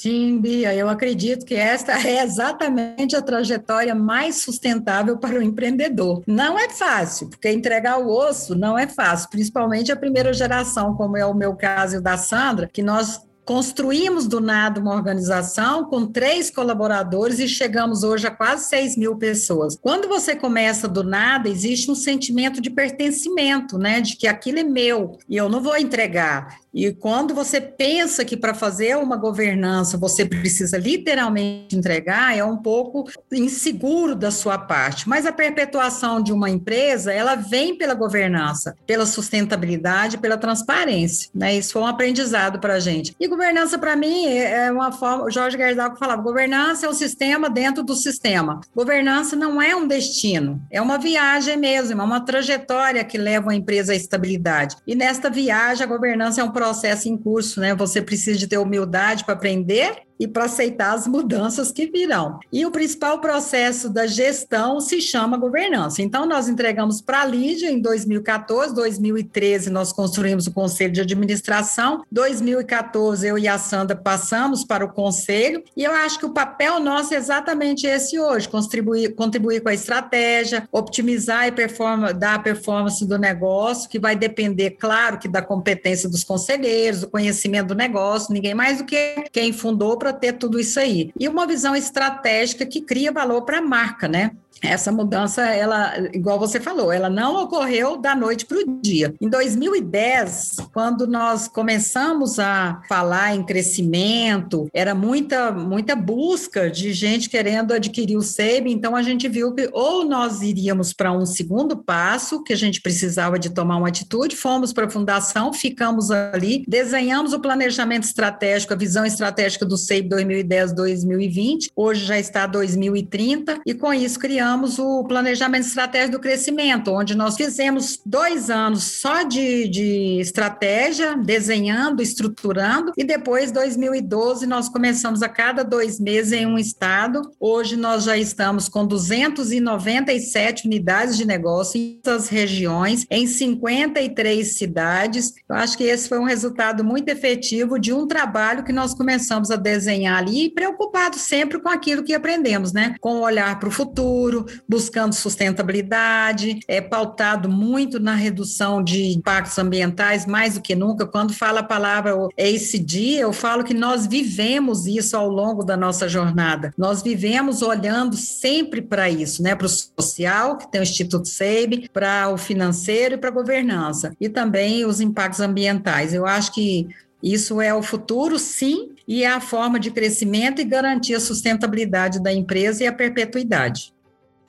Sim, 0.02 0.40
Bia, 0.40 0.74
eu 0.74 0.90
acredito 0.90 1.46
que 1.46 1.54
esta 1.54 1.92
é 2.02 2.24
exatamente 2.24 3.16
a 3.16 3.22
trajetória 3.22 3.94
mais 3.94 4.38
sustentável 4.38 5.20
para 5.20 5.38
o 5.38 5.44
empreendedor. 5.44 6.24
Não 6.26 6.58
é 6.58 6.70
fácil, 6.70 7.30
porque 7.30 7.52
entregar 7.52 8.00
o 8.00 8.10
osso 8.10 8.56
não 8.56 8.76
é 8.76 8.88
fácil, 8.88 9.30
principalmente 9.30 9.92
a 9.92 9.96
primeira 9.96 10.34
geração, 10.34 10.96
como 10.96 11.18
é 11.18 11.24
o 11.24 11.36
meu 11.36 11.56
caso 11.56 11.94
e 11.94 11.98
o 12.00 12.02
da 12.02 12.18
Sandra, 12.18 12.68
que 12.68 12.82
nós 12.82 13.22
Construímos 13.44 14.28
do 14.28 14.40
nada 14.40 14.80
uma 14.80 14.94
organização 14.94 15.86
com 15.86 16.06
três 16.06 16.52
colaboradores 16.52 17.40
e 17.40 17.48
chegamos 17.48 18.04
hoje 18.04 18.28
a 18.28 18.32
quase 18.32 18.70
6 18.70 18.96
mil 18.96 19.18
pessoas. 19.18 19.76
Quando 19.76 20.08
você 20.08 20.36
começa 20.36 20.88
do 20.88 21.04
nada, 21.04 21.50
existe 21.50 21.90
um 21.90 21.96
sentimento 21.96 22.62
de 22.62 22.70
pertencimento, 22.70 23.80
né? 23.80 24.00
De 24.00 24.16
que 24.16 24.28
aquilo 24.28 24.60
é 24.60 24.64
meu 24.64 25.18
e 25.28 25.36
eu 25.36 25.50
não 25.50 25.60
vou 25.60 25.76
entregar. 25.76 26.61
E 26.74 26.92
quando 26.94 27.34
você 27.34 27.60
pensa 27.60 28.24
que 28.24 28.38
para 28.38 28.54
fazer 28.54 28.98
uma 28.98 29.18
governança 29.18 29.98
você 29.98 30.26
precisa 30.26 30.78
literalmente 30.78 31.76
entregar, 31.76 32.36
é 32.36 32.44
um 32.44 32.58
pouco 32.58 33.10
inseguro 33.32 34.16
da 34.16 34.32
sua 34.32 34.58
parte. 34.58 35.08
Mas 35.08 35.26
a 35.26 35.34
perpetuação 35.34 36.22
de 36.22 36.32
uma 36.32 36.50
empresa, 36.50 37.12
ela 37.12 37.36
vem 37.36 37.78
pela 37.78 37.94
governança, 37.94 38.76
pela 38.88 39.06
sustentabilidade, 39.06 40.18
pela 40.18 40.38
transparência. 40.38 41.30
Né? 41.36 41.56
Isso 41.56 41.74
foi 41.74 41.82
um 41.82 41.88
aprendizado 41.88 42.60
para 42.60 42.76
a 42.76 42.80
gente. 42.80 43.16
E 43.20 43.28
governança, 43.28 43.78
para 43.78 43.96
mim, 43.96 44.28
é 44.28 44.72
uma 44.72 44.92
forma. 44.92 45.26
O 45.26 45.32
Jorge 45.32 45.58
Gerdau 45.58 45.96
falava: 45.98 46.22
governança 46.22 46.86
é 46.86 46.90
um 46.90 46.94
sistema 46.94 47.50
dentro 47.50 47.84
do 47.84 47.96
sistema. 47.96 48.62
Governança 48.74 49.36
não 49.36 49.62
é 49.62 49.76
um 49.76 49.88
destino, 49.88 50.62
é 50.72 50.82
uma 50.82 50.98
viagem 50.98 51.58
mesmo, 51.58 52.02
é 52.02 52.04
uma 52.04 52.22
trajetória 52.22 53.04
que 53.04 53.18
leva 53.18 53.52
a 53.52 53.56
empresa 53.56 53.92
à 53.92 53.96
estabilidade. 53.96 54.78
E 54.88 54.96
nesta 54.96 55.30
viagem, 55.30 55.84
a 55.84 55.88
governança 55.88 56.40
é 56.40 56.44
um 56.44 56.52
processo 56.62 57.10
em 57.10 57.18
curso, 57.18 57.60
né? 57.60 57.74
Você 57.74 58.04
precisa 58.04 58.38
de 58.38 58.48
ter 58.48 58.60
humildade 58.60 59.26
para 59.26 59.34
aprender 59.34 60.04
e 60.22 60.28
para 60.28 60.46
aceitar 60.46 60.94
as 60.94 61.08
mudanças 61.08 61.72
que 61.72 61.88
virão. 61.88 62.40
E 62.54 62.64
o 62.64 62.70
principal 62.70 63.20
processo 63.20 63.90
da 63.90 64.06
gestão 64.06 64.80
se 64.80 65.02
chama 65.02 65.36
governança. 65.36 66.04
Então, 66.04 66.28
nós 66.28 66.48
entregamos 66.48 67.02
para 67.02 67.22
a 67.22 67.26
Lídia 67.26 67.72
em 67.72 67.82
2014, 67.82 68.76
2013 68.76 69.72
nós 69.72 69.92
construímos 69.92 70.46
o 70.46 70.52
Conselho 70.52 70.94
de 70.94 71.02
Administração, 71.02 72.04
2014 72.12 73.26
eu 73.28 73.36
e 73.36 73.48
a 73.48 73.58
Sandra 73.58 73.96
passamos 73.96 74.64
para 74.64 74.86
o 74.86 74.94
Conselho, 74.94 75.64
e 75.76 75.84
eu 75.84 75.92
acho 75.92 76.20
que 76.20 76.26
o 76.26 76.34
papel 76.34 76.80
nosso 76.80 77.16
é 77.16 77.18
exatamente 77.18 77.88
esse 77.88 78.20
hoje, 78.20 78.48
contribuir, 78.48 79.16
contribuir 79.16 79.62
com 79.62 79.70
a 79.70 79.74
estratégia, 79.74 80.68
optimizar 80.72 81.48
e 81.48 81.52
performa, 81.52 82.14
dar 82.14 82.36
a 82.36 82.40
performance 82.40 83.04
do 83.08 83.18
negócio, 83.18 83.90
que 83.90 83.98
vai 83.98 84.16
depender, 84.16 84.72
claro, 84.72 85.18
que 85.18 85.28
da 85.28 85.42
competência 85.42 86.08
dos 86.08 86.24
conselheiros, 86.24 87.02
do 87.02 87.10
conhecimento 87.10 87.70
do 87.70 87.76
negócio, 87.76 88.32
ninguém 88.32 88.54
mais 88.54 88.78
do 88.78 88.86
que 88.86 89.24
quem 89.32 89.52
fundou 89.52 89.98
para 89.98 90.11
ter 90.14 90.34
tudo 90.34 90.60
isso 90.60 90.80
aí. 90.80 91.12
E 91.20 91.28
uma 91.28 91.48
visão 91.48 91.76
estratégica 91.76 92.66
que 92.66 92.82
cria 92.82 93.12
valor 93.12 93.44
para 93.44 93.60
a 93.60 93.62
marca, 93.62 94.08
né? 94.08 94.32
Essa 94.62 94.92
mudança, 94.92 95.42
ela, 95.44 95.94
igual 96.14 96.40
você 96.40 96.60
falou, 96.60 96.92
ela 96.92 97.10
não 97.10 97.44
ocorreu 97.44 97.98
da 97.98 98.16
noite 98.16 98.46
para 98.46 98.58
o 98.58 98.82
dia. 98.82 99.14
Em 99.22 99.30
2010, 99.30 100.58
quando 100.74 101.08
nós 101.08 101.48
começamos 101.48 102.40
a 102.40 102.82
falar 102.88 103.36
em 103.36 103.44
crescimento, 103.44 104.70
era 104.74 104.94
muita, 104.94 105.52
muita 105.52 105.96
busca 105.96 106.70
de 106.70 106.94
gente 106.94 107.30
querendo 107.30 107.74
adquirir 107.74 108.18
o 108.18 108.22
SEB, 108.22 108.72
então 108.72 108.96
a 108.96 109.02
gente 109.02 109.28
viu 109.28 109.54
que 109.54 109.70
ou 109.72 110.06
nós 110.06 110.42
iríamos 110.42 110.94
para 110.94 111.12
um 111.12 111.26
segundo 111.26 111.78
passo, 111.78 112.44
que 112.44 112.54
a 112.54 112.58
gente 112.58 112.82
precisava 112.82 113.40
de 113.40 113.50
tomar 113.50 113.78
uma 113.78 113.88
atitude, 113.88 114.36
fomos 114.36 114.74
para 114.74 114.86
a 114.86 114.90
fundação, 114.90 115.54
ficamos 115.54 116.12
ali, 116.12 116.64
desenhamos 116.68 117.34
o 117.34 117.40
planejamento 117.40 118.04
estratégico, 118.04 118.74
a 118.74 118.78
visão 118.78 119.06
estratégica 119.06 119.66
do 119.66 119.78
SEB 119.78 120.10
2010-2020, 120.10 121.70
hoje 121.76 122.06
já 122.06 122.20
está 122.20 122.46
2030, 122.46 123.62
e 123.66 123.74
com 123.74 123.94
isso 123.94 124.20
criamos 124.20 124.41
criamos 124.42 124.80
o 124.80 125.04
Planejamento 125.04 125.68
Estratégico 125.68 126.14
do 126.14 126.20
Crescimento, 126.20 126.92
onde 126.92 127.14
nós 127.14 127.36
fizemos 127.36 128.02
dois 128.04 128.50
anos 128.50 129.00
só 129.00 129.22
de, 129.22 129.68
de 129.68 130.20
estratégia, 130.20 131.16
desenhando, 131.16 132.02
estruturando, 132.02 132.92
e 132.98 133.04
depois, 133.04 133.52
2012, 133.52 134.48
nós 134.48 134.68
começamos 134.68 135.22
a 135.22 135.30
cada 135.30 135.64
dois 135.64 136.00
meses 136.00 136.32
em 136.32 136.48
um 136.48 136.58
estado. 136.58 137.22
Hoje 137.40 137.78
nós 137.78 138.04
já 138.04 138.18
estamos 138.18 138.68
com 138.68 138.84
297 138.84 140.66
unidades 140.66 141.16
de 141.16 141.28
negócio 141.28 141.80
em 141.80 142.00
essas 142.04 142.28
regiões, 142.28 143.06
em 143.12 143.28
53 143.28 144.58
cidades. 144.58 145.36
Eu 145.48 145.56
acho 145.56 145.78
que 145.78 145.84
esse 145.84 146.10
foi 146.10 146.18
um 146.18 146.26
resultado 146.26 146.84
muito 146.84 147.10
efetivo 147.10 147.78
de 147.78 147.94
um 147.94 148.08
trabalho 148.08 148.64
que 148.64 148.74
nós 148.74 148.96
começamos 148.96 149.52
a 149.52 149.56
desenhar 149.56 150.18
ali, 150.18 150.50
preocupados 150.50 151.22
sempre 151.22 151.60
com 151.60 151.70
aquilo 151.70 152.04
que 152.04 152.16
aprendemos, 152.16 152.74
né? 152.74 152.96
Com 153.00 153.18
o 153.18 153.22
olhar 153.22 153.60
para 153.60 153.70
o 153.70 153.72
futuro, 153.72 154.31
buscando 154.68 155.14
sustentabilidade, 155.14 156.60
é 156.68 156.82
pautado 156.82 157.50
muito 157.50 158.00
na 158.00 158.16
redução 158.16 158.84
de 158.84 159.12
impactos 159.14 159.58
ambientais, 159.58 160.26
mais 160.26 160.56
do 160.56 160.62
que 160.62 160.76
nunca. 160.76 161.06
Quando 161.06 161.34
fala 161.34 161.60
a 161.62 161.64
palavra 161.64 162.14
ACD, 162.38 163.16
eu 163.16 163.34
falo 163.34 163.64
que 163.64 163.74
nós 163.74 164.08
vivemos 164.08 164.88
isso 164.88 165.16
ao 165.16 165.30
longo 165.30 165.64
da 165.64 165.76
nossa 165.76 166.08
jornada. 166.08 166.74
Nós 166.78 167.02
vivemos 167.02 167.62
olhando 167.62 168.16
sempre 168.16 168.82
para 168.82 169.10
isso, 169.10 169.42
né? 169.44 169.56
Para 169.56 169.68
o 169.68 169.70
social, 169.70 170.58
que 170.58 170.72
tem 170.72 170.82
o 170.82 170.84
Instituto 170.84 171.28
SEIB, 171.28 171.90
para 171.94 172.30
o 172.30 172.38
financeiro 172.38 173.16
e 173.16 173.18
para 173.18 173.30
a 173.30 173.34
governança. 173.34 174.14
E 174.20 174.30
também 174.30 174.86
os 174.86 175.02
impactos 175.02 175.40
ambientais. 175.40 176.14
Eu 176.14 176.26
acho 176.26 176.54
que 176.54 176.88
isso 177.22 177.62
é 177.62 177.74
o 177.74 177.84
futuro, 177.84 178.40
sim, 178.40 178.90
e 179.08 179.24
é 179.24 179.28
a 179.28 179.40
forma 179.40 179.80
de 179.80 179.92
crescimento 179.92 180.60
e 180.62 180.66
garantir 180.66 181.14
a 181.14 181.20
sustentabilidade 181.20 182.22
da 182.22 182.34
empresa 182.34 182.84
e 182.84 182.88
a 182.88 182.94
perpetuidade. 182.94 183.94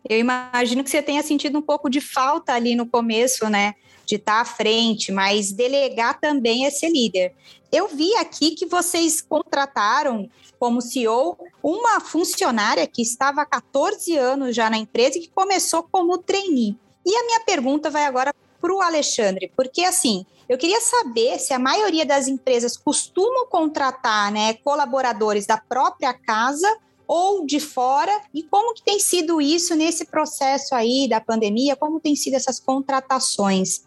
Eu 0.09 0.19
imagino 0.19 0.83
que 0.83 0.91
você 0.91 1.03
tenha 1.03 1.23
sentido 1.23 1.59
um 1.59 1.63
pouco 1.63 1.89
de 1.89 2.01
falta 2.01 2.53
ali 2.53 2.75
no 2.75 2.87
começo, 2.87 3.49
né? 3.49 3.75
De 4.05 4.17
estar 4.17 4.41
à 4.41 4.45
frente, 4.45 5.13
mas 5.13 5.53
delegar 5.53 6.19
também 6.21 6.67
é 6.67 6.71
ser 6.71 6.91
líder. 6.91 7.33
Eu 7.71 7.89
vi 7.89 8.15
aqui 8.17 8.51
que 8.51 8.67
vocês 8.67 9.23
contrataram 9.23 10.29
como 10.59 10.81
CEO 10.81 11.39
uma 11.63 12.01
funcionária 12.01 12.87
que 12.87 13.03
estava 13.03 13.43
há 13.43 13.47
14 13.47 14.17
anos 14.17 14.55
já 14.55 14.69
na 14.69 14.77
empresa 14.77 15.19
e 15.19 15.23
que 15.23 15.31
começou 15.31 15.83
como 15.91 16.19
trainee. 16.19 16.77
E 17.05 17.17
a 17.17 17.25
minha 17.25 17.41
pergunta 17.41 17.91
vai 17.91 18.05
agora 18.05 18.35
para 18.61 18.73
o 18.73 18.81
Alexandre, 18.81 19.51
porque 19.57 19.83
assim, 19.83 20.25
eu 20.49 20.57
queria 20.57 20.81
saber 20.81 21.39
se 21.39 21.53
a 21.53 21.59
maioria 21.59 22.07
das 22.07 22.29
empresas 22.29 22.77
costumam 22.77 23.49
contratar 23.49 24.31
né, 24.31 24.55
colaboradores 24.55 25.47
da 25.47 25.57
própria 25.57 26.15
casa 26.15 26.69
ou 27.07 27.45
de 27.47 27.61
fora 27.61 28.13
e 28.33 28.43
como 28.43 28.75
que 28.75 28.85
tem 28.85 28.99
sido 28.99 29.41
isso 29.41 29.75
nesse 29.75 30.07
processo 30.07 30.75
aí 30.75 31.07
da 31.09 31.21
pandemia, 31.21 31.77
como 31.77 32.01
tem 32.01 32.17
sido 32.17 32.35
essas 32.35 32.59
contratações? 32.59 33.83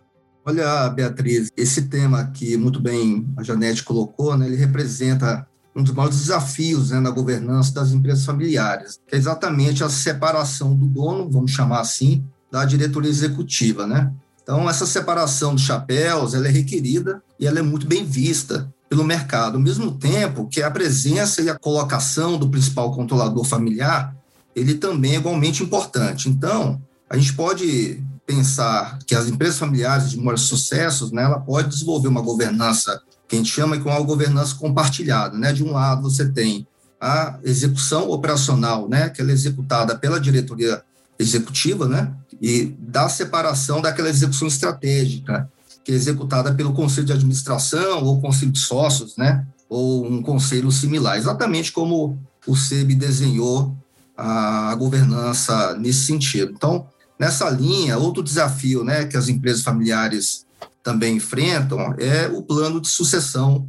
Olha, 0.46 0.90
Beatriz, 0.90 1.50
esse 1.58 1.84
tema 1.90 2.32
que 2.32 2.56
muito 2.56 2.80
bem 2.80 3.28
a 3.36 3.44
Janete 3.44 3.84
colocou, 3.84 4.38
né, 4.38 4.46
ele 4.46 4.56
representa 4.56 5.48
um 5.76 5.84
dos 5.84 5.94
maiores 5.94 6.18
desafios 6.18 6.92
né, 6.92 7.00
na 7.00 7.10
governança 7.10 7.74
das 7.74 7.92
empresas 7.92 8.24
familiares, 8.26 9.00
que 9.08 9.16
é 9.16 9.18
exatamente 9.18 9.84
a 9.84 9.90
separação 9.90 10.76
do 10.76 10.86
dono, 10.86 11.30
vamos 11.30 11.52
chamar 11.52 11.82
assim, 11.82 12.24
da 12.50 12.64
diretoria 12.64 13.10
executiva, 13.10 13.86
né? 13.86 14.14
Então, 14.42 14.70
essa 14.70 14.86
separação 14.86 15.56
dos 15.56 15.64
chapéus, 15.64 16.36
ela 16.36 16.48
é 16.48 16.52
requerida 16.52 17.22
e 17.40 17.48
ela 17.48 17.60
é 17.60 17.64
muito 17.64 17.88
bem 17.88 18.06
vista 18.06 18.72
pelo 18.90 19.04
mercado, 19.04 19.56
ao 19.56 19.62
mesmo 19.62 19.92
tempo 19.92 20.48
que 20.48 20.62
a 20.62 20.72
presença 20.72 21.42
e 21.42 21.50
a 21.50 21.58
colocação 21.58 22.38
do 22.38 22.50
principal 22.50 22.92
controlador 22.94 23.44
familiar, 23.44 24.16
ele 24.56 24.76
também 24.76 25.14
é 25.14 25.18
igualmente 25.18 25.64
importante. 25.64 26.30
Então, 26.30 26.82
a 27.10 27.18
gente 27.18 27.34
pode 27.34 28.02
pensar 28.26 29.00
que 29.06 29.16
as 29.16 29.28
empresas 29.28 29.60
familiares 29.60 30.10
de 30.10 30.18
maiores 30.18 30.42
sucessos, 30.42 31.12
né, 31.12 31.24
ela 31.24 31.40
pode 31.40 31.70
desenvolver 31.70 32.08
uma 32.08 32.22
governança 32.22 33.02
que 33.28 33.36
a 33.36 33.40
gente 33.40 33.52
chama 33.52 33.78
de 33.78 33.84
uma 33.84 34.00
governança 34.02 34.56
compartilhada, 34.56 35.38
né? 35.38 35.52
De 35.52 35.64
um 35.64 35.72
lado 35.72 36.04
você 36.04 36.30
tem 36.30 36.68
a 37.02 37.38
execução 37.44 38.10
operacional, 38.10 38.88
né, 38.88 39.10
que 39.10 39.22
ela 39.22 39.32
é 39.32 39.34
executada 39.34 39.98
pela 39.98 40.20
diretoria 40.20 40.82
executiva, 41.20 41.88
né, 41.88 42.14
e 42.42 42.76
da 42.80 43.08
separação 43.10 43.82
daquela 43.82 44.10
execução 44.10 44.48
estratégica, 44.48 45.50
que 45.86 45.92
é 45.92 45.96
executada 45.96 46.52
pelo 46.52 46.74
conselho 46.74 47.06
de 47.06 47.14
administração 47.14 48.04
ou 48.04 48.20
conselho 48.20 48.52
de 48.52 48.60
sócios, 48.60 49.16
né? 49.16 49.46
Ou 49.70 50.04
um 50.04 50.22
conselho 50.22 50.72
similar, 50.72 51.16
exatamente 51.16 51.72
como 51.72 52.18
o 52.48 52.56
SEB 52.56 52.96
desenhou 52.96 53.78
a 54.18 54.74
governança 54.76 55.76
nesse 55.78 56.06
sentido. 56.06 56.54
Então, 56.56 56.88
nessa 57.20 57.48
linha, 57.52 58.00
outro 58.00 58.24
desafio, 58.24 58.84
né, 58.84 59.06
que 59.06 59.16
as 59.16 59.28
empresas 59.28 59.62
familiares 59.62 60.46
também 60.84 61.18
enfrentam 61.18 61.94
é 62.00 62.28
o 62.28 62.42
plano 62.42 62.82
de 62.82 62.88
sucessão 62.88 63.68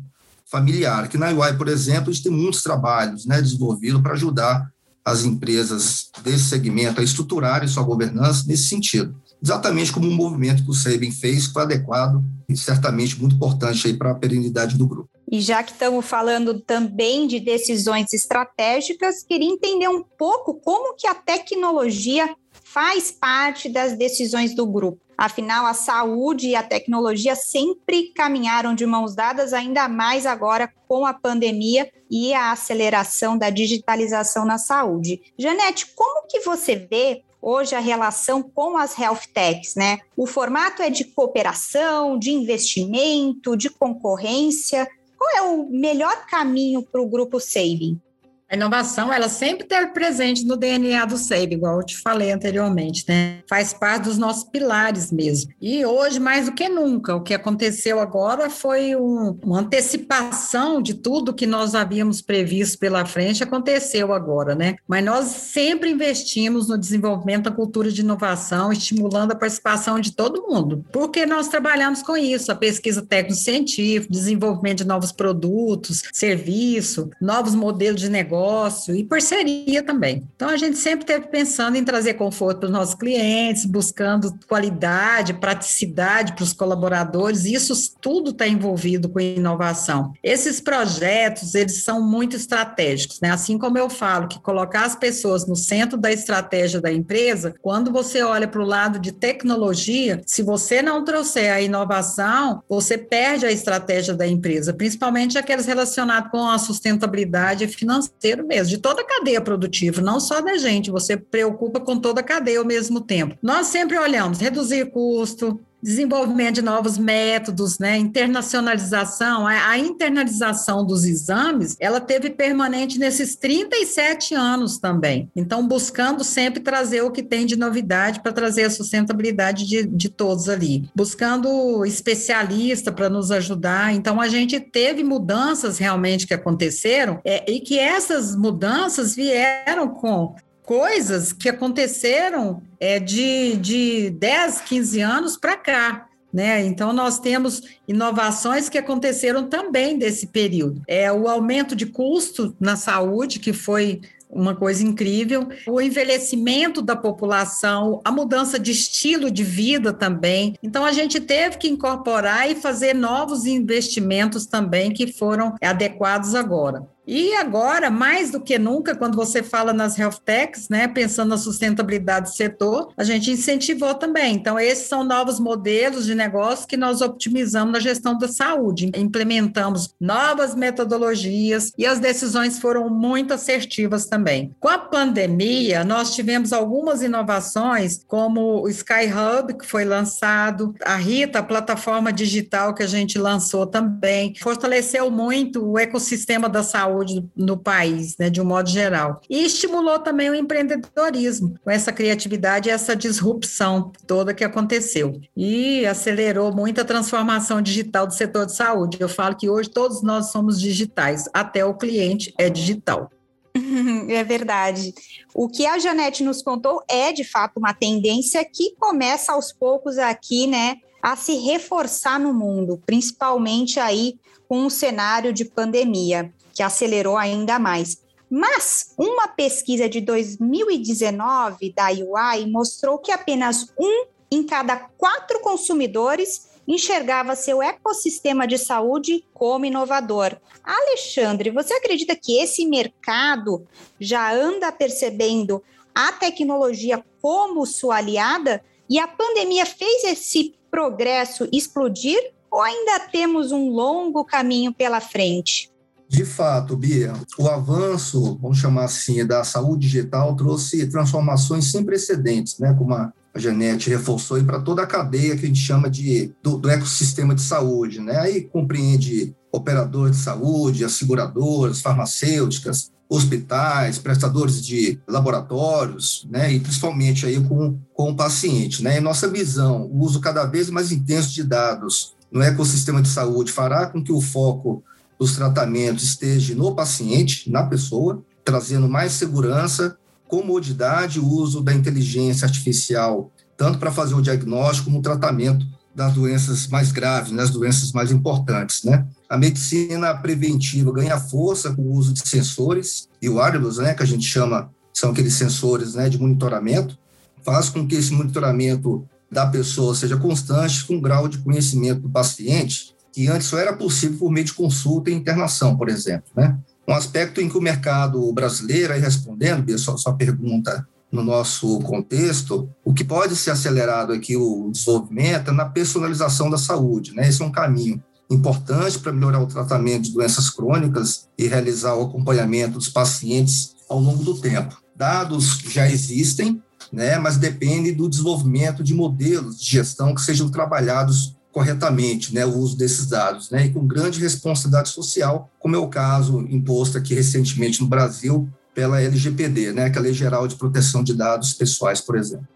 familiar, 0.51 1.09
que 1.09 1.19
na 1.19 1.31
UI, 1.31 1.55
por 1.55 1.69
exemplo, 1.69 2.11
a 2.11 2.13
gente 2.13 2.23
tem 2.23 2.33
muitos 2.33 2.63
trabalhos, 2.63 3.27
né, 3.27 3.43
desenvolvidos 3.43 4.01
para 4.01 4.13
ajudar 4.13 4.71
as 5.05 5.25
empresas 5.25 6.09
desse 6.23 6.45
segmento 6.45 7.01
a 7.01 7.05
estruturarem 7.05 7.69
sua 7.69 7.83
governança 7.83 8.45
nesse 8.47 8.69
sentido 8.69 9.15
exatamente 9.43 9.93
como 9.93 10.09
um 10.09 10.15
movimento 10.15 10.65
que 10.65 10.71
o 10.71 10.75
Sabin 10.75 11.11
fez, 11.11 11.47
foi 11.47 11.63
adequado 11.63 12.23
e 12.49 12.57
certamente 12.57 13.19
muito 13.19 13.37
importante 13.37 13.93
para 13.95 14.11
a 14.11 14.15
perenidade 14.15 14.77
do 14.77 14.87
grupo. 14.87 15.11
E 15.31 15.41
já 15.41 15.63
que 15.63 15.73
estamos 15.73 16.07
falando 16.07 16.61
também 16.61 17.27
de 17.27 17.41
decisões 17.41 18.13
estratégicas, 18.13 19.25
queria 19.25 19.49
entender 19.49 19.89
um 19.89 20.03
pouco 20.03 20.55
como 20.55 20.95
que 20.95 21.07
a 21.07 21.15
tecnologia 21.15 22.35
faz 22.63 23.11
parte 23.11 23.69
das 23.69 23.97
decisões 23.97 24.55
do 24.55 24.67
grupo. 24.67 25.01
Afinal, 25.19 25.65
a 25.65 25.73
saúde 25.73 26.49
e 26.49 26.55
a 26.55 26.63
tecnologia 26.63 27.35
sempre 27.35 28.13
caminharam 28.15 28.75
de 28.75 28.85
mãos 28.85 29.15
dadas, 29.15 29.55
ainda 29.55 29.89
mais 29.89 30.27
agora 30.27 30.71
com 30.87 31.07
a 31.07 31.15
pandemia 31.15 31.91
e 32.11 32.35
a 32.35 32.53
aceleração 32.53 33.39
da 33.39 33.49
digitalização 33.49 34.45
na 34.45 34.59
saúde. 34.59 35.23
Janete, 35.39 35.87
como 35.97 36.27
que 36.29 36.41
você 36.41 36.77
vê 36.77 37.23
hoje 37.47 37.77
a 37.77 37.79
relação 37.79 38.43
com 38.43 38.77
as 38.77 38.99
health 38.99 39.29
techs, 39.33 39.77
né? 39.77 40.01
O 40.17 40.27
formato 40.27 40.83
é 40.83 40.91
de 40.91 41.05
cooperação, 41.05 42.19
de 42.19 42.33
investimento, 42.33 43.57
de 43.57 43.71
concorrência. 43.71 44.89
Qual 45.17 45.31
é 45.37 45.43
o 45.43 45.71
melhor 45.71 46.27
caminho 46.27 46.83
para 46.83 47.01
o 47.01 47.09
grupo 47.09 47.39
Saving? 47.39 48.01
A 48.49 48.55
inovação, 48.55 49.13
ela 49.13 49.29
sempre 49.29 49.65
esteve 49.65 49.89
presente 49.93 50.45
no 50.45 50.57
DNA 50.57 51.05
do 51.05 51.19
SEIB, 51.19 51.57
igual 51.57 51.81
eu 51.81 51.85
te 51.85 51.99
falei 51.99 52.31
anteriormente, 52.31 53.05
né? 53.09 53.41
Faz 53.49 53.75
parte 53.75 54.05
dos 54.05 54.19
nossos 54.19 54.45
pilares 54.45 55.11
mesmo. 55.11 55.51
E 55.61 55.85
hoje, 55.85 56.21
mais 56.21 56.47
do 56.47 56.53
que 56.53 56.69
nunca, 56.69 57.17
o 57.17 57.23
que 57.23 57.35
aconteceu 57.35 57.99
agora 57.99 58.49
foi 58.49 58.95
um, 58.95 59.37
uma 59.43 59.61
antecipação 59.61 60.81
de 60.81 60.95
tudo 60.95 61.35
que 61.35 61.45
nós 61.45 61.75
havíamos 61.75 62.23
previsto 62.23 62.79
pela 62.79 63.05
frente, 63.05 63.43
aconteceu 63.43 64.13
agora, 64.13 64.55
né? 64.55 64.77
Mas 64.87 65.05
nós 65.05 65.25
sempre 65.27 65.91
investimos 65.91 66.69
no 66.69 66.79
desenvolvimento 66.79 67.45
da 67.45 67.51
cultura 67.51 67.91
de 67.91 68.01
inovação, 68.03 68.71
estimulando 68.71 69.33
a 69.33 69.37
participação 69.37 69.99
de 69.99 70.13
todo 70.13 70.47
mundo, 70.47 70.85
porque 70.93 71.27
nós 71.27 71.49
trabalhamos 71.49 72.01
com 72.01 72.17
isso, 72.17 72.53
a 72.53 72.55
pesquisa 72.55 73.05
técnico-científica, 73.05 74.13
desenvolvimento 74.13 74.79
de 74.79 74.87
novos 74.87 75.11
produtos, 75.11 76.05
serviço, 76.13 77.11
novos 77.21 77.57
modelos 77.57 78.01
de 78.01 78.09
negócio, 78.09 78.36
negócio 78.37 78.95
e 78.95 79.03
parceria 79.03 79.83
também. 79.83 80.29
Então, 80.37 80.49
a 80.49 80.57
gente 80.57 80.77
sempre 80.77 81.01
esteve 81.01 81.29
pensando 81.29 81.77
em 81.77 81.85
trazer 81.85 82.15
conforto 82.15 82.61
para 82.61 82.67
os 82.67 82.73
nossos 82.73 82.95
clientes, 82.95 83.65
buscando 83.65 84.35
qualidade, 84.47 85.35
praticidade 85.35 86.35
para 86.35 86.45
os 86.45 86.53
colaboradores, 86.53 87.45
isso 87.47 87.75
tudo 88.01 88.31
está 88.31 88.47
envolvido 88.47 89.09
com 89.09 89.19
inovação. 89.19 90.13
Esses 90.23 90.61
projetos, 90.61 91.55
eles 91.55 91.83
são 91.83 92.03
muito 92.03 92.37
estratégicos, 92.37 93.21
né? 93.21 93.31
Assim 93.31 93.59
como 93.59 93.79
eu 93.79 93.89
falo 93.89 94.29
que 94.29 94.41
colocar 94.41 94.85
as 94.85 94.95
pessoas 94.95 95.47
no 95.47 95.57
centro 95.57 95.97
da 95.97 96.13
estratégia 96.13 96.81
da 96.81 96.93
empresa, 96.93 97.55
quando 97.63 97.91
você 97.91 98.23
olha 98.23 98.47
para 98.47 98.61
o 98.61 98.67
lado 98.67 98.99
de 98.99 99.13
tecnologia, 99.13 100.21
se 100.27 100.43
você 100.43 100.83
não 100.83 101.05
trouxer 101.05 101.53
a 101.53 101.61
inovação, 101.61 102.63
você 102.69 102.99
perde 102.99 103.47
a 103.47 103.53
estratégia 103.53 104.15
da 104.15 104.27
empresa, 104.27 104.75
principalmente 104.75 105.39
aqueles 105.39 105.67
relacionados 105.67 106.31
com 106.31 106.49
a 106.49 106.59
sustentabilidade 106.59 107.67
financeira 107.69 108.26
mesmo, 108.35 108.71
de 108.71 108.79
toda 108.79 109.03
a 109.03 109.07
cadeia 109.07 109.41
produtiva, 109.41 110.01
não 110.01 110.19
só 110.19 110.41
da 110.41 110.57
gente, 110.57 110.91
você 110.91 111.17
preocupa 111.17 111.81
com 111.81 111.99
toda 111.99 112.21
a 112.21 112.25
cadeia 112.25 112.59
ao 112.59 112.65
mesmo 112.65 113.01
tempo. 113.01 113.37
Nós 113.43 113.67
sempre 113.69 113.99
olhamos 113.99 114.41
reduzir 114.41 114.91
custo, 114.91 115.61
desenvolvimento 115.83 116.57
de 116.57 116.63
novos 116.63 116.99
métodos, 116.99 117.79
né, 117.79 117.97
internacionalização, 117.97 119.47
a, 119.47 119.79
internalização 119.79 120.85
dos 120.85 121.05
exames, 121.05 121.77
ela 121.79 122.01
teve 122.01 122.31
permanente 122.31 122.99
nesses 122.99 123.37
37 123.37 124.35
anos 124.35 124.79
também. 124.79 125.31
Então, 125.37 125.67
buscando 125.67 126.25
sempre 126.25 126.61
trazer 126.61 127.03
o 127.03 127.11
que 127.11 127.23
tem 127.23 127.47
de 127.47 127.57
novidade 127.57 128.21
para 128.21 128.33
trazer 128.33 128.65
a 128.65 128.71
sustentabilidade 128.71 129.67
de, 129.67 129.87
de 129.87 130.09
todos 130.09 130.49
ali. 130.49 130.89
Buscando 130.95 131.85
especialista 131.85 132.91
para 132.91 133.09
nos 133.09 133.31
ajudar. 133.31 133.95
Então, 133.95 134.21
a 134.21 134.29
gente 134.29 134.59
teve 134.59 135.05
mudanças 135.05 135.79
realmente 135.79 136.27
que 136.27 136.35
aconteceram 136.35 137.21
é, 137.25 137.51
e 137.51 137.61
que 137.61 137.79
essas 137.79 138.35
mudanças 138.35 139.15
vieram 139.15 139.89
com 139.89 140.35
coisas 140.67 141.33
que 141.33 141.49
aconteceram 141.49 142.61
é, 142.79 142.99
de, 142.99 143.57
de 143.57 144.11
10, 144.11 144.61
15 144.63 145.01
anos 145.01 145.37
para 145.37 145.57
cá. 145.57 146.09
Né? 146.35 146.67
Então, 146.67 146.93
nós 146.93 147.19
temos 147.19 147.63
inovações 147.89 148.69
que 148.69 148.77
aconteceram 148.77 149.49
também 149.49 149.97
desse 149.97 150.27
período. 150.27 150.83
É 150.87 151.11
o 151.11 151.29
aumento 151.29 151.75
de 151.75 151.87
custo 151.87 152.55
na 152.61 152.77
saúde, 152.77 153.39
que 153.39 153.55
foi 153.55 154.01
uma 154.29 154.55
coisa 154.55 154.85
incrível. 154.85 155.49
O 155.67 155.81
envelhecimento 155.81 156.83
da 156.83 156.97
população, 156.97 158.03
a 158.05 158.11
mudança 158.11 158.59
de 158.59 158.73
estilo 158.73 159.31
de 159.31 159.45
vida 159.45 159.93
também. 159.93 160.57
Então, 160.63 160.85
a 160.85 160.93
gente 160.93 161.21
teve 161.21 161.59
que 161.59 161.69
incorporar 161.69 162.51
e 162.51 162.57
fazer 162.57 162.93
novos 162.93 163.47
investimentos 163.47 164.47
também 164.47 164.93
que 164.93 165.11
foram 165.11 165.55
adequados 165.63 166.35
agora. 166.35 166.87
E 167.07 167.35
agora, 167.37 167.89
mais 167.89 168.33
do 168.33 168.41
que 168.41 168.59
nunca, 168.59 168.97
quando 168.97 169.15
você 169.15 169.41
fala 169.41 169.73
nas 169.73 169.97
health 169.97 170.19
techs, 170.25 170.69
né, 170.69 170.89
pensando 170.89 171.29
na 171.29 171.39
sustentabilidade 171.39 172.31
do 172.31 172.35
setor, 172.35 172.93
a 172.97 173.05
gente 173.05 173.31
incentivou 173.31 173.95
também. 173.95 174.35
Então, 174.35 174.59
esses 174.59 174.89
são 174.89 175.05
novos 175.05 175.39
modelos 175.39 176.05
de 176.05 176.17
negócio 176.17 176.67
que 176.67 176.77
nós 176.77 177.01
optimizamos 177.01 177.73
na 177.73 177.79
gestão 177.79 178.19
da 178.19 178.27
saúde. 178.27 178.91
Implementamos 178.97 179.95
novas 180.01 180.57
metodologias 180.57 181.73
e 181.79 181.87
as 181.87 182.01
decisões 182.01 182.59
foram 182.59 182.91
muito 182.91 183.33
assertivas 183.33 184.07
também. 184.07 184.53
Com 184.59 184.69
a 184.69 184.79
pandemia, 184.79 185.85
nós 185.85 186.13
tivemos 186.13 186.53
algumas 186.53 187.03
inovações, 187.03 188.05
como 188.07 188.63
o 188.63 188.69
Sky 188.69 189.07
Hub, 189.07 189.55
que 189.55 189.67
foi 189.67 189.85
lançado, 189.85 190.75
a 190.85 190.97
Rita, 190.97 191.39
a 191.39 191.43
plataforma 191.43 192.13
digital 192.13 192.75
que 192.75 192.83
a 192.83 192.89
gente 192.89 193.17
lançou 193.17 193.65
também, 193.65 194.35
fortaleceu 194.41 195.09
muito 195.09 195.65
o 195.65 195.79
ecossistema 195.79 196.49
da 196.49 196.65
saúde 196.65 196.96
saúde 196.97 197.29
no 197.37 197.57
país, 197.57 198.17
né, 198.19 198.31
de 198.31 198.41
um 198.41 198.45
modo 198.45 198.69
geral. 198.69 199.21
E 199.29 199.45
estimulou 199.45 199.99
também 199.99 200.31
o 200.31 200.35
empreendedorismo, 200.35 201.59
com 201.63 201.71
essa 201.71 201.93
criatividade 201.93 202.69
e 202.69 202.73
essa 202.73 202.97
disrupção 202.97 203.93
toda 204.07 204.35
que 204.35 204.45
aconteceu. 204.45 205.21
E 205.37 205.85
acelerou 205.85 206.55
muito 206.55 206.81
a 206.81 206.85
transformação 206.85 207.61
digital 207.61 208.07
do 208.07 208.15
setor 208.15 208.47
de 208.47 208.55
saúde. 208.55 208.99
Eu 209.01 209.09
falo 209.09 209.37
que 209.37 209.49
hoje 209.49 209.69
todos 209.69 210.03
nós 210.03 210.31
somos 210.31 210.61
digitais, 210.61 211.29
até 211.35 211.65
o 211.65 211.75
cliente 211.75 212.33
é 212.39 212.49
digital. 212.49 213.11
É 214.09 214.23
verdade. 214.23 214.95
O 215.35 215.49
que 215.49 215.67
a 215.67 215.79
Janete 215.79 216.23
nos 216.23 216.43
contou 216.43 216.83
é, 216.89 217.13
de 217.13 217.25
fato, 217.25 217.59
uma 217.59 217.75
tendência 217.75 218.45
que 218.45 218.75
começa 218.79 219.33
aos 219.33 219.53
poucos 219.53 219.99
aqui, 219.99 220.47
né, 220.47 220.77
a 221.03 221.17
se 221.17 221.37
reforçar 221.37 222.19
no 222.19 222.33
mundo, 222.33 222.81
principalmente 222.87 223.81
aí 223.81 224.19
com 224.49 224.67
o 224.67 224.71
cenário 224.71 225.33
de 225.33 225.45
pandemia 225.45 226.33
que 226.57 226.63
acelerou 226.63 227.19
ainda 227.19 227.59
mais. 227.59 228.03
Mas 228.31 228.95
uma 228.97 229.29
pesquisa 229.29 229.89
de 229.91 230.01
2019 230.01 231.75
da 231.75 231.89
UI 231.91 232.51
mostrou 232.51 232.99
que 232.99 233.13
apenas 233.13 233.71
um 233.79 234.07
em 234.31 234.43
cada 234.43 234.77
quatro 234.77 235.39
consumidores 235.41 236.49
enxergava 236.67 237.37
seu 237.37 237.63
ecossistema 237.63 238.47
de 238.47 238.57
saúde 238.57 239.23
como 239.35 239.67
inovador. 239.67 240.37
Alexandre, 240.65 241.51
você 241.51 241.75
acredita 241.75 242.17
que 242.17 242.41
esse 242.41 242.67
mercado 242.67 243.69
já 244.01 244.33
anda 244.33 244.73
percebendo 244.73 245.63
a 245.95 246.11
tecnologia 246.11 247.05
como 247.21 247.67
sua 247.67 247.99
aliada 247.99 248.65
e 248.89 248.99
a 248.99 249.07
pandemia 249.07 249.67
fez 249.67 250.05
esse 250.05 250.55
progresso 250.71 251.47
explodir 251.53 252.33
ou 252.51 252.63
ainda 252.63 252.99
temos 253.01 253.53
um 253.53 253.69
longo 253.69 254.25
caminho 254.25 254.73
pela 254.73 255.01
frente? 255.01 255.71
De 256.09 256.25
fato, 256.25 256.77
Bia, 256.77 257.13
o 257.39 257.49
avanço, 257.49 258.39
vamos 258.41 258.59
chamar 258.59 258.85
assim, 258.85 259.25
da 259.27 259.43
saúde 259.43 259.87
digital 259.87 260.37
trouxe 260.37 260.87
transformações 260.87 261.71
sem 261.71 261.85
precedentes, 261.85 262.59
né? 262.59 262.73
Como 262.75 262.95
a 262.95 263.13
Janete 263.35 263.91
reforçou, 263.91 264.43
para 264.45 264.61
toda 264.61 264.83
a 264.83 264.87
cadeia 264.87 265.37
que 265.37 265.45
a 265.45 265.49
gente 265.49 265.61
chama 265.61 265.91
de 265.91 266.33
do, 266.43 266.57
do, 266.57 266.71
ecossistema 266.71 267.35
de 267.35 267.43
saúde, 267.43 268.01
né? 268.01 268.19
Aí 268.19 268.43
compreende 268.43 269.35
operadores 269.53 270.17
de 270.17 270.23
saúde, 270.23 270.85
as 270.85 270.93
seguradoras, 270.93 271.81
farmacêuticas, 271.81 272.91
hospitais, 273.09 273.99
prestadores 273.99 274.65
de 274.65 274.99
laboratórios, 275.07 276.27
né, 276.29 276.53
e 276.53 276.61
principalmente 276.61 277.25
aí 277.25 277.41
com, 277.41 277.79
com 277.95 278.11
o 278.11 278.17
paciente, 278.17 278.83
né, 278.83 278.99
e 278.99 279.01
nossa 279.01 279.29
visão, 279.29 279.85
o 279.85 280.01
uso 280.01 280.21
cada 280.21 280.45
vez 280.45 280.69
mais 280.69 280.91
intenso 280.91 281.33
de 281.33 281.45
dados 281.45 282.17
no 282.33 282.43
ecossistema 282.43 283.01
de 283.01 283.09
saúde 283.09 283.53
fará 283.53 283.87
com 283.87 284.03
que 284.03 284.13
o 284.13 284.21
foco 284.21 284.83
dos 285.19 285.35
tratamentos 285.35 286.05
esteja 286.05 286.55
no 286.55 286.75
paciente, 286.75 287.51
na 287.51 287.65
pessoa, 287.65 288.23
trazendo 288.45 288.89
mais 288.89 289.13
segurança, 289.13 289.97
comodidade 290.29 291.21
uso 291.21 291.63
da 291.63 291.73
inteligência 291.73 292.45
artificial, 292.45 293.31
tanto 293.57 293.79
para 293.79 293.91
fazer 293.91 294.15
o 294.15 294.23
diagnóstico 294.23 294.87
como 294.87 294.99
o 294.99 295.03
tratamento 295.03 295.65
das 295.95 296.13
doenças 296.13 296.67
mais 296.67 296.93
graves, 296.93 297.33
né, 297.33 297.43
as 297.43 297.51
doenças 297.51 297.93
mais 297.93 298.11
importantes, 298.11 298.85
né? 298.85 299.07
A 299.31 299.39
medicina 299.39 300.15
preventiva 300.15 300.93
ganha 300.93 301.19
força 301.19 301.73
com 301.75 301.81
o 301.81 301.93
uso 301.93 302.13
de 302.13 302.29
sensores 302.29 303.09
e 303.21 303.31
wearables, 303.31 303.79
né, 303.79 303.95
que 303.95 304.03
a 304.03 304.07
gente 304.07 304.27
chama, 304.27 304.71
são 304.93 305.11
aqueles 305.11 305.33
sensores, 305.33 305.95
né, 305.95 306.11
de 306.11 306.19
monitoramento, 306.19 306.99
faz 307.43 307.71
com 307.71 307.87
que 307.87 307.95
esse 307.95 308.13
monitoramento 308.13 309.09
da 309.31 309.47
pessoa 309.47 309.95
seja 309.95 310.17
constante, 310.19 310.85
com 310.85 311.01
grau 311.01 311.29
de 311.29 311.39
conhecimento 311.39 312.03
do 312.03 312.11
paciente 312.11 312.96
que 313.17 313.29
antes 313.29 313.49
só 313.49 313.59
era 313.59 313.73
possível 313.73 314.19
por 314.19 314.31
meio 314.31 314.45
de 314.45 314.53
consulta 314.53 315.11
e 315.11 315.15
internação, 315.15 315.75
por 315.75 315.89
exemplo. 315.89 316.29
Né? 316.37 316.55
Um 316.87 316.93
aspecto 316.93 317.41
em 317.41 317.49
que 317.49 317.57
o 317.57 317.63
mercado 317.63 318.31
brasileiro, 318.31 318.93
aí 318.93 319.01
respondendo, 319.01 319.73
a 319.73 319.79
sua, 319.79 319.97
sua 319.97 320.13
pergunta 320.13 320.87
no 321.11 321.25
nosso 321.25 321.81
contexto, 321.81 322.69
o 322.85 322.93
que 322.93 323.03
pode 323.03 323.35
ser 323.35 323.53
acelerado 323.53 324.13
aqui 324.13 324.37
o 324.37 324.71
desenvolvimento 324.71 325.51
é 325.51 325.55
na 325.55 325.65
personalização 325.65 326.51
da 326.51 326.59
saúde. 326.59 327.15
Né? 327.15 327.27
Esse 327.27 327.41
é 327.41 327.47
um 327.47 327.51
caminho 327.51 328.05
importante 328.31 328.99
para 328.99 329.15
melhorar 329.15 329.41
o 329.41 329.47
tratamento 329.47 330.03
de 330.03 330.13
doenças 330.13 330.51
crônicas 330.51 331.27
e 331.39 331.47
realizar 331.47 331.95
o 331.95 332.03
acompanhamento 332.03 332.75
dos 332.75 332.91
pacientes 332.91 333.77
ao 333.89 333.99
longo 333.99 334.23
do 334.23 334.39
tempo. 334.39 334.77
Dados 334.95 335.61
já 335.71 335.91
existem, 335.91 336.63
né, 336.93 337.19
mas 337.19 337.39
depende 337.39 337.93
do 337.93 338.11
desenvolvimento 338.11 338.85
de 338.85 338.93
modelos 338.93 339.59
de 339.59 339.71
gestão 339.71 340.15
que 340.15 340.21
sejam 340.21 340.51
trabalhados 340.51 341.36
corretamente 341.57 342.35
né, 342.35 342.45
o 342.45 342.55
uso 342.55 342.77
desses 342.77 343.07
dados, 343.07 343.49
né, 343.49 343.65
e 343.65 343.73
com 343.73 343.87
grande 343.87 344.21
responsabilidade 344.21 344.91
social, 344.91 345.51
como 345.59 345.75
é 345.75 345.79
o 345.79 345.89
caso 345.89 346.47
imposto 346.51 346.99
aqui 346.99 347.15
recentemente 347.15 347.81
no 347.81 347.87
Brasil 347.87 348.47
pela 348.75 349.01
LGPD, 349.01 349.73
né, 349.73 349.89
que 349.89 349.97
é 349.97 349.99
a 349.99 350.03
Lei 350.03 350.13
Geral 350.13 350.47
de 350.47 350.55
Proteção 350.55 351.03
de 351.03 351.15
Dados 351.15 351.55
Pessoais, 351.55 351.99
por 351.99 352.15
exemplo. 352.19 352.47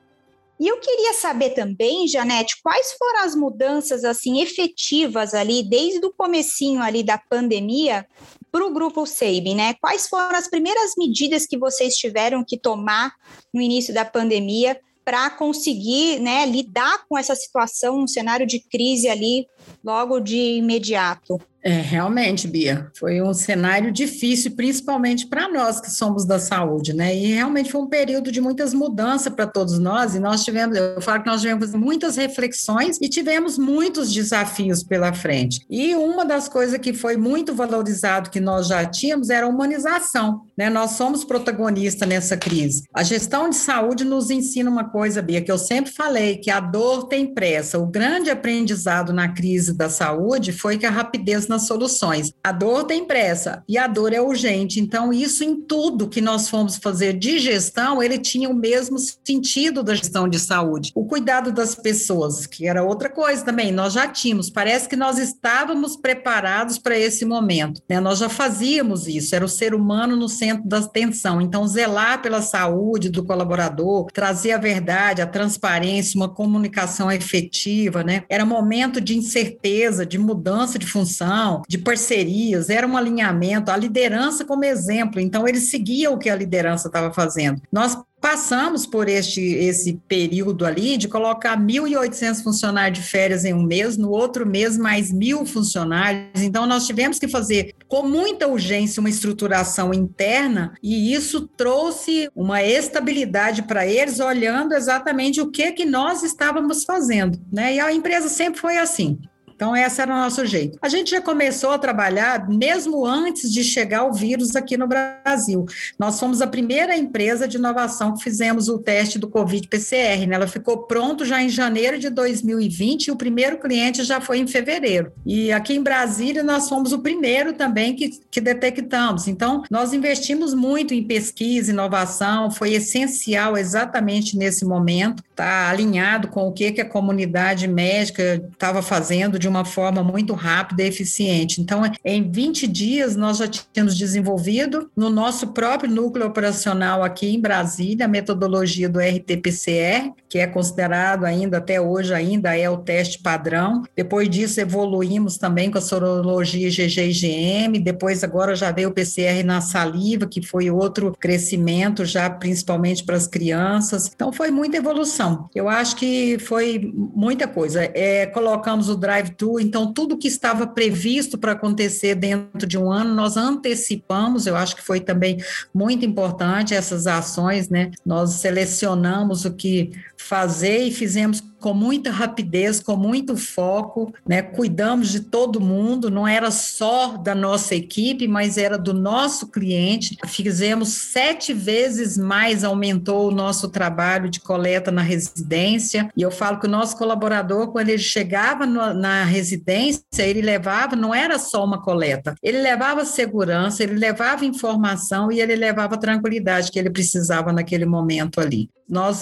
E 0.60 0.68
eu 0.68 0.78
queria 0.80 1.14
saber 1.14 1.54
também, 1.54 2.06
Janete, 2.06 2.60
quais 2.62 2.92
foram 2.92 3.24
as 3.24 3.34
mudanças 3.34 4.04
assim 4.04 4.42
efetivas 4.42 5.32
ali 5.32 5.62
desde 5.62 6.04
o 6.04 6.12
comecinho 6.12 6.82
ali 6.82 7.02
da 7.02 7.16
pandemia 7.16 8.06
para 8.52 8.66
o 8.66 8.70
grupo 8.70 9.06
SEIB, 9.06 9.54
né? 9.54 9.72
Quais 9.80 10.06
foram 10.06 10.36
as 10.36 10.46
primeiras 10.46 10.92
medidas 10.98 11.46
que 11.46 11.56
vocês 11.56 11.94
tiveram 11.96 12.44
que 12.46 12.58
tomar 12.58 13.14
no 13.54 13.62
início 13.62 13.94
da 13.94 14.04
pandemia 14.04 14.78
para 15.04 15.30
conseguir 15.30 16.20
né, 16.20 16.46
lidar 16.46 17.04
com 17.08 17.16
essa 17.16 17.34
situação, 17.34 18.00
um 18.00 18.06
cenário 18.06 18.46
de 18.46 18.60
crise 18.60 19.08
ali 19.08 19.46
logo 19.84 20.20
de 20.20 20.36
imediato. 20.36 21.40
É, 21.62 21.72
realmente, 21.72 22.48
Bia, 22.48 22.90
foi 22.98 23.20
um 23.20 23.34
cenário 23.34 23.92
difícil, 23.92 24.52
principalmente 24.52 25.26
para 25.26 25.46
nós 25.46 25.78
que 25.78 25.90
somos 25.90 26.24
da 26.24 26.38
saúde, 26.38 26.94
né? 26.94 27.14
E 27.14 27.34
realmente 27.34 27.70
foi 27.70 27.82
um 27.82 27.86
período 27.86 28.32
de 28.32 28.40
muitas 28.40 28.72
mudanças 28.72 29.32
para 29.32 29.46
todos 29.46 29.78
nós, 29.78 30.14
e 30.14 30.18
nós 30.18 30.42
tivemos, 30.42 30.76
eu 30.76 31.02
falo 31.02 31.22
que 31.22 31.28
nós 31.28 31.42
tivemos 31.42 31.74
muitas 31.74 32.16
reflexões 32.16 32.98
e 33.00 33.08
tivemos 33.08 33.58
muitos 33.58 34.10
desafios 34.10 34.82
pela 34.82 35.12
frente. 35.12 35.60
E 35.68 35.94
uma 35.94 36.24
das 36.24 36.48
coisas 36.48 36.78
que 36.78 36.94
foi 36.94 37.18
muito 37.18 37.54
valorizado 37.54 38.30
que 38.30 38.40
nós 38.40 38.66
já 38.66 38.86
tínhamos 38.86 39.28
era 39.28 39.44
a 39.44 39.48
humanização, 39.48 40.40
né? 40.56 40.70
Nós 40.70 40.92
somos 40.92 41.24
protagonistas 41.24 42.08
nessa 42.08 42.38
crise. 42.38 42.84
A 42.94 43.02
gestão 43.02 43.50
de 43.50 43.56
saúde 43.56 44.02
nos 44.02 44.30
ensina 44.30 44.70
uma 44.70 44.84
coisa, 44.84 45.20
Bia, 45.20 45.42
que 45.42 45.52
eu 45.52 45.58
sempre 45.58 45.92
falei, 45.92 46.38
que 46.38 46.50
a 46.50 46.58
dor 46.58 47.06
tem 47.06 47.34
pressa. 47.34 47.78
O 47.78 47.86
grande 47.86 48.30
aprendizado 48.30 49.12
na 49.12 49.28
crise 49.28 49.59
da 49.68 49.88
saúde 49.88 50.52
foi 50.52 50.78
que 50.78 50.86
a 50.86 50.90
rapidez 50.90 51.48
nas 51.48 51.66
soluções. 51.66 52.32
A 52.42 52.52
dor 52.52 52.84
tem 52.84 53.04
pressa 53.04 53.62
e 53.68 53.76
a 53.76 53.86
dor 53.86 54.12
é 54.12 54.20
urgente. 54.20 54.80
Então, 54.80 55.12
isso 55.12 55.44
em 55.44 55.60
tudo 55.60 56.08
que 56.08 56.20
nós 56.20 56.48
fomos 56.48 56.76
fazer 56.76 57.14
de 57.14 57.38
gestão, 57.38 58.02
ele 58.02 58.18
tinha 58.18 58.48
o 58.48 58.54
mesmo 58.54 58.96
sentido 58.98 59.82
da 59.82 59.94
gestão 59.94 60.28
de 60.28 60.38
saúde. 60.38 60.92
O 60.94 61.04
cuidado 61.04 61.52
das 61.52 61.74
pessoas, 61.74 62.46
que 62.46 62.66
era 62.66 62.82
outra 62.82 63.08
coisa 63.08 63.44
também, 63.44 63.72
nós 63.72 63.92
já 63.92 64.06
tínhamos, 64.06 64.50
parece 64.50 64.88
que 64.88 64.96
nós 64.96 65.18
estávamos 65.18 65.96
preparados 65.96 66.78
para 66.78 66.98
esse 66.98 67.24
momento, 67.24 67.82
né? 67.88 68.00
Nós 68.00 68.18
já 68.18 68.28
fazíamos 68.28 69.06
isso, 69.06 69.34
era 69.34 69.44
o 69.44 69.48
ser 69.48 69.74
humano 69.74 70.16
no 70.16 70.28
centro 70.28 70.68
da 70.68 70.78
atenção. 70.78 71.40
Então, 71.40 71.66
zelar 71.66 72.22
pela 72.22 72.42
saúde 72.42 73.08
do 73.08 73.24
colaborador, 73.24 74.06
trazer 74.12 74.52
a 74.52 74.58
verdade, 74.58 75.22
a 75.22 75.26
transparência, 75.26 76.16
uma 76.16 76.28
comunicação 76.28 77.10
efetiva, 77.10 78.02
né? 78.02 78.24
Era 78.28 78.44
momento 78.44 79.00
de 79.00 79.16
incerteza, 79.40 80.06
de 80.06 80.18
mudança 80.18 80.78
de 80.78 80.86
função, 80.86 81.62
de 81.68 81.78
parcerias, 81.78 82.70
era 82.70 82.86
um 82.86 82.96
alinhamento, 82.96 83.70
a 83.70 83.76
liderança 83.76 84.44
como 84.44 84.64
exemplo. 84.64 85.20
Então, 85.20 85.46
eles 85.48 85.70
seguiam 85.70 86.14
o 86.14 86.18
que 86.18 86.28
a 86.28 86.36
liderança 86.36 86.88
estava 86.88 87.12
fazendo. 87.12 87.60
Nós 87.72 87.96
passamos 88.20 88.86
por 88.86 89.08
este 89.08 89.40
esse 89.40 89.94
período 90.06 90.66
ali 90.66 90.96
de 90.96 91.08
colocar 91.08 91.58
1.800 91.58 92.42
funcionários 92.42 92.98
de 92.98 93.04
férias 93.04 93.44
em 93.44 93.54
um 93.54 93.62
mês, 93.62 93.96
no 93.96 94.10
outro 94.10 94.46
mês 94.46 94.76
mais 94.76 95.10
mil 95.10 95.46
funcionários. 95.46 96.42
Então 96.42 96.66
nós 96.66 96.86
tivemos 96.86 97.18
que 97.18 97.28
fazer 97.28 97.74
com 97.88 98.02
muita 98.02 98.46
urgência 98.46 99.00
uma 99.00 99.08
estruturação 99.08 99.94
interna 99.94 100.74
e 100.82 101.12
isso 101.12 101.48
trouxe 101.56 102.28
uma 102.34 102.62
estabilidade 102.62 103.62
para 103.62 103.86
eles, 103.86 104.20
olhando 104.20 104.74
exatamente 104.74 105.40
o 105.40 105.50
que 105.50 105.72
que 105.72 105.84
nós 105.84 106.22
estávamos 106.22 106.84
fazendo, 106.84 107.40
né? 107.50 107.74
E 107.74 107.80
a 107.80 107.92
empresa 107.92 108.28
sempre 108.28 108.60
foi 108.60 108.76
assim. 108.76 109.18
Então, 109.60 109.76
esse 109.76 110.00
era 110.00 110.14
o 110.14 110.16
nosso 110.16 110.46
jeito. 110.46 110.78
A 110.80 110.88
gente 110.88 111.10
já 111.10 111.20
começou 111.20 111.72
a 111.72 111.78
trabalhar 111.78 112.48
mesmo 112.48 113.04
antes 113.04 113.52
de 113.52 113.62
chegar 113.62 114.04
o 114.06 114.12
vírus 114.14 114.56
aqui 114.56 114.74
no 114.74 114.88
Brasil. 114.88 115.66
Nós 115.98 116.18
fomos 116.18 116.40
a 116.40 116.46
primeira 116.46 116.96
empresa 116.96 117.46
de 117.46 117.58
inovação 117.58 118.14
que 118.14 118.24
fizemos 118.24 118.70
o 118.70 118.78
teste 118.78 119.18
do 119.18 119.28
Covid-PCR. 119.28 120.26
Né? 120.26 120.34
Ela 120.34 120.46
ficou 120.46 120.84
pronto 120.84 121.26
já 121.26 121.42
em 121.42 121.50
janeiro 121.50 121.98
de 121.98 122.08
2020 122.08 123.08
e 123.08 123.10
o 123.10 123.16
primeiro 123.16 123.58
cliente 123.58 124.02
já 124.02 124.18
foi 124.18 124.38
em 124.38 124.46
fevereiro. 124.46 125.12
E 125.26 125.52
aqui 125.52 125.74
em 125.74 125.82
Brasília, 125.82 126.42
nós 126.42 126.66
fomos 126.66 126.94
o 126.94 127.00
primeiro 127.00 127.52
também 127.52 127.94
que, 127.94 128.18
que 128.30 128.40
detectamos. 128.40 129.28
Então, 129.28 129.62
nós 129.70 129.92
investimos 129.92 130.54
muito 130.54 130.94
em 130.94 131.04
pesquisa, 131.04 131.70
inovação, 131.70 132.50
foi 132.50 132.72
essencial 132.72 133.58
exatamente 133.58 134.38
nesse 134.38 134.64
momento, 134.64 135.22
tá 135.36 135.68
alinhado 135.68 136.28
com 136.28 136.48
o 136.48 136.52
que, 136.52 136.72
que 136.72 136.80
a 136.80 136.88
comunidade 136.88 137.68
médica 137.68 138.42
estava 138.50 138.80
fazendo 138.80 139.38
de 139.38 139.49
uma 139.50 139.64
forma 139.64 140.02
muito 140.02 140.32
rápida 140.32 140.82
e 140.82 140.86
eficiente. 140.86 141.60
Então, 141.60 141.82
em 142.04 142.30
20 142.30 142.66
dias, 142.66 143.16
nós 143.16 143.38
já 143.38 143.48
tínhamos 143.48 143.96
desenvolvido 143.96 144.90
no 144.96 145.10
nosso 145.10 145.48
próprio 145.48 145.90
núcleo 145.90 146.26
operacional 146.26 147.02
aqui 147.02 147.28
em 147.28 147.40
Brasília 147.40 148.06
a 148.06 148.08
metodologia 148.08 148.88
do 148.88 148.98
RT-PCR, 148.98 150.12
que 150.28 150.38
é 150.38 150.46
considerado 150.46 151.24
ainda 151.24 151.58
até 151.58 151.80
hoje 151.80 152.14
ainda 152.14 152.56
é 152.56 152.70
o 152.70 152.78
teste 152.78 153.18
padrão. 153.18 153.82
Depois 153.96 154.28
disso 154.30 154.60
evoluímos 154.60 155.36
também 155.36 155.70
com 155.70 155.78
a 155.78 155.80
sorologia 155.80 156.68
IgG-IgM, 156.68 157.80
depois 157.80 158.22
agora 158.22 158.54
já 158.54 158.70
veio 158.70 158.90
o 158.90 158.92
PCR 158.92 159.42
na 159.44 159.60
saliva, 159.60 160.26
que 160.26 160.40
foi 160.40 160.70
outro 160.70 161.14
crescimento 161.18 162.04
já 162.04 162.30
principalmente 162.30 163.04
para 163.04 163.16
as 163.16 163.26
crianças. 163.26 164.10
Então 164.14 164.32
foi 164.32 164.50
muita 164.50 164.76
evolução. 164.76 165.48
Eu 165.54 165.68
acho 165.68 165.96
que 165.96 166.38
foi 166.38 166.92
muita 166.94 167.48
coisa. 167.48 167.90
É, 167.94 168.26
colocamos 168.26 168.88
o 168.88 168.96
drive 168.96 169.30
então 169.60 169.92
tudo 169.92 170.18
que 170.18 170.28
estava 170.28 170.66
previsto 170.66 171.38
para 171.38 171.52
acontecer 171.52 172.14
dentro 172.14 172.66
de 172.66 172.76
um 172.76 172.90
ano, 172.90 173.14
nós 173.14 173.36
antecipamos, 173.36 174.46
eu 174.46 174.56
acho 174.56 174.76
que 174.76 174.82
foi 174.82 175.00
também 175.00 175.38
muito 175.72 176.04
importante 176.04 176.74
essas 176.74 177.06
ações, 177.06 177.68
né? 177.68 177.90
Nós 178.04 178.34
selecionamos 178.34 179.44
o 179.44 179.52
que 179.52 179.92
fazer 180.16 180.84
e 180.84 180.90
fizemos 180.90 181.42
com 181.60 181.74
muita 181.74 182.10
rapidez, 182.10 182.80
com 182.80 182.96
muito 182.96 183.36
foco, 183.36 184.12
né? 184.26 184.42
Cuidamos 184.42 185.10
de 185.10 185.20
todo 185.20 185.60
mundo, 185.60 186.10
não 186.10 186.26
era 186.26 186.50
só 186.50 187.16
da 187.16 187.34
nossa 187.34 187.74
equipe, 187.74 188.26
mas 188.26 188.56
era 188.56 188.78
do 188.78 188.94
nosso 188.94 189.48
cliente. 189.48 190.16
Fizemos 190.26 190.88
sete 190.88 191.52
vezes 191.52 192.16
mais, 192.16 192.64
aumentou 192.64 193.28
o 193.28 193.30
nosso 193.30 193.68
trabalho 193.68 194.30
de 194.30 194.40
coleta 194.40 194.90
na 194.90 195.02
residência. 195.02 196.10
E 196.16 196.22
eu 196.22 196.30
falo 196.30 196.58
que 196.58 196.66
o 196.66 196.70
nosso 196.70 196.96
colaborador, 196.96 197.68
quando 197.68 197.90
ele 197.90 197.98
chegava 197.98 198.64
no, 198.64 198.94
na 198.94 199.24
residência, 199.24 200.02
ele 200.20 200.40
levava, 200.40 200.96
não 200.96 201.14
era 201.14 201.38
só 201.38 201.64
uma 201.64 201.82
coleta, 201.82 202.34
ele 202.42 202.60
levava 202.60 203.04
segurança, 203.04 203.82
ele 203.82 203.94
levava 203.94 204.44
informação 204.44 205.30
e 205.30 205.40
ele 205.40 205.54
levava 205.54 205.98
tranquilidade 205.98 206.70
que 206.70 206.78
ele 206.78 206.90
precisava 206.90 207.52
naquele 207.52 207.84
momento 207.84 208.40
ali 208.40 208.70
nós 208.90 209.16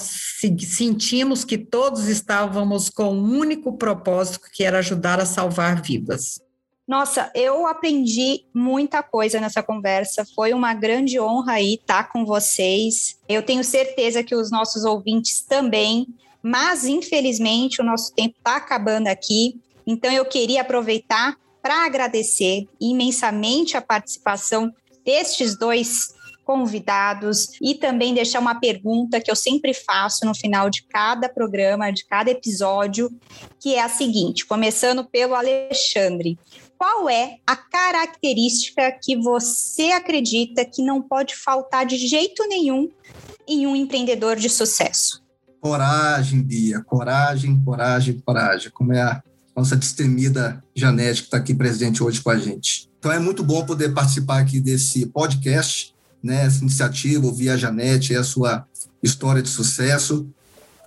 sentimos 0.66 1.44
que 1.44 1.58
todos 1.58 2.08
estávamos 2.28 2.90
com 2.90 3.14
um 3.14 3.38
único 3.38 3.78
propósito, 3.78 4.50
que 4.52 4.62
era 4.62 4.80
ajudar 4.80 5.18
a 5.18 5.24
salvar 5.24 5.80
vidas. 5.80 6.38
Nossa, 6.86 7.30
eu 7.34 7.66
aprendi 7.66 8.44
muita 8.54 9.02
coisa 9.02 9.40
nessa 9.40 9.62
conversa. 9.62 10.26
Foi 10.34 10.52
uma 10.52 10.74
grande 10.74 11.18
honra 11.18 11.54
aí 11.54 11.74
estar 11.74 12.12
com 12.12 12.26
vocês. 12.26 13.18
Eu 13.26 13.42
tenho 13.42 13.64
certeza 13.64 14.22
que 14.22 14.34
os 14.34 14.50
nossos 14.50 14.84
ouvintes 14.84 15.40
também, 15.40 16.06
mas 16.42 16.84
infelizmente 16.84 17.80
o 17.80 17.84
nosso 17.84 18.12
tempo 18.14 18.36
está 18.36 18.56
acabando 18.56 19.06
aqui. 19.06 19.58
Então 19.86 20.12
eu 20.12 20.26
queria 20.26 20.60
aproveitar 20.60 21.34
para 21.62 21.86
agradecer 21.86 22.68
imensamente 22.78 23.74
a 23.74 23.80
participação 23.80 24.70
destes 25.02 25.58
dois 25.58 26.14
convidados 26.48 27.50
e 27.60 27.74
também 27.74 28.14
deixar 28.14 28.40
uma 28.40 28.58
pergunta 28.58 29.20
que 29.20 29.30
eu 29.30 29.36
sempre 29.36 29.74
faço 29.74 30.24
no 30.24 30.34
final 30.34 30.70
de 30.70 30.82
cada 30.84 31.28
programa, 31.28 31.92
de 31.92 32.06
cada 32.06 32.30
episódio, 32.30 33.12
que 33.60 33.74
é 33.74 33.82
a 33.82 33.88
seguinte, 33.90 34.46
começando 34.46 35.04
pelo 35.04 35.34
Alexandre. 35.34 36.38
Qual 36.78 37.06
é 37.10 37.36
a 37.46 37.54
característica 37.54 38.90
que 39.02 39.14
você 39.14 39.90
acredita 39.90 40.64
que 40.64 40.82
não 40.82 41.02
pode 41.02 41.36
faltar 41.36 41.84
de 41.84 41.98
jeito 41.98 42.42
nenhum 42.48 42.88
em 43.46 43.66
um 43.66 43.76
empreendedor 43.76 44.36
de 44.36 44.48
sucesso? 44.48 45.22
Coragem, 45.60 46.40
Bia, 46.40 46.80
coragem, 46.80 47.62
coragem, 47.62 48.18
coragem, 48.20 48.70
como 48.70 48.94
é 48.94 49.02
a 49.02 49.22
nossa 49.54 49.76
destemida 49.76 50.64
Janete, 50.74 51.20
que 51.20 51.26
está 51.26 51.36
aqui 51.36 51.52
presente 51.52 52.02
hoje 52.02 52.22
com 52.22 52.30
a 52.30 52.38
gente. 52.38 52.88
Então 52.98 53.12
é 53.12 53.18
muito 53.18 53.44
bom 53.44 53.66
poder 53.66 53.92
participar 53.92 54.38
aqui 54.38 54.58
desse 54.58 55.04
podcast 55.04 55.97
né, 56.22 56.46
essa 56.46 56.60
iniciativa, 56.60 57.26
ouvir 57.26 57.50
a 57.50 57.56
Janete, 57.56 58.14
a 58.14 58.24
sua 58.24 58.66
história 59.02 59.42
de 59.42 59.48
sucesso, 59.48 60.28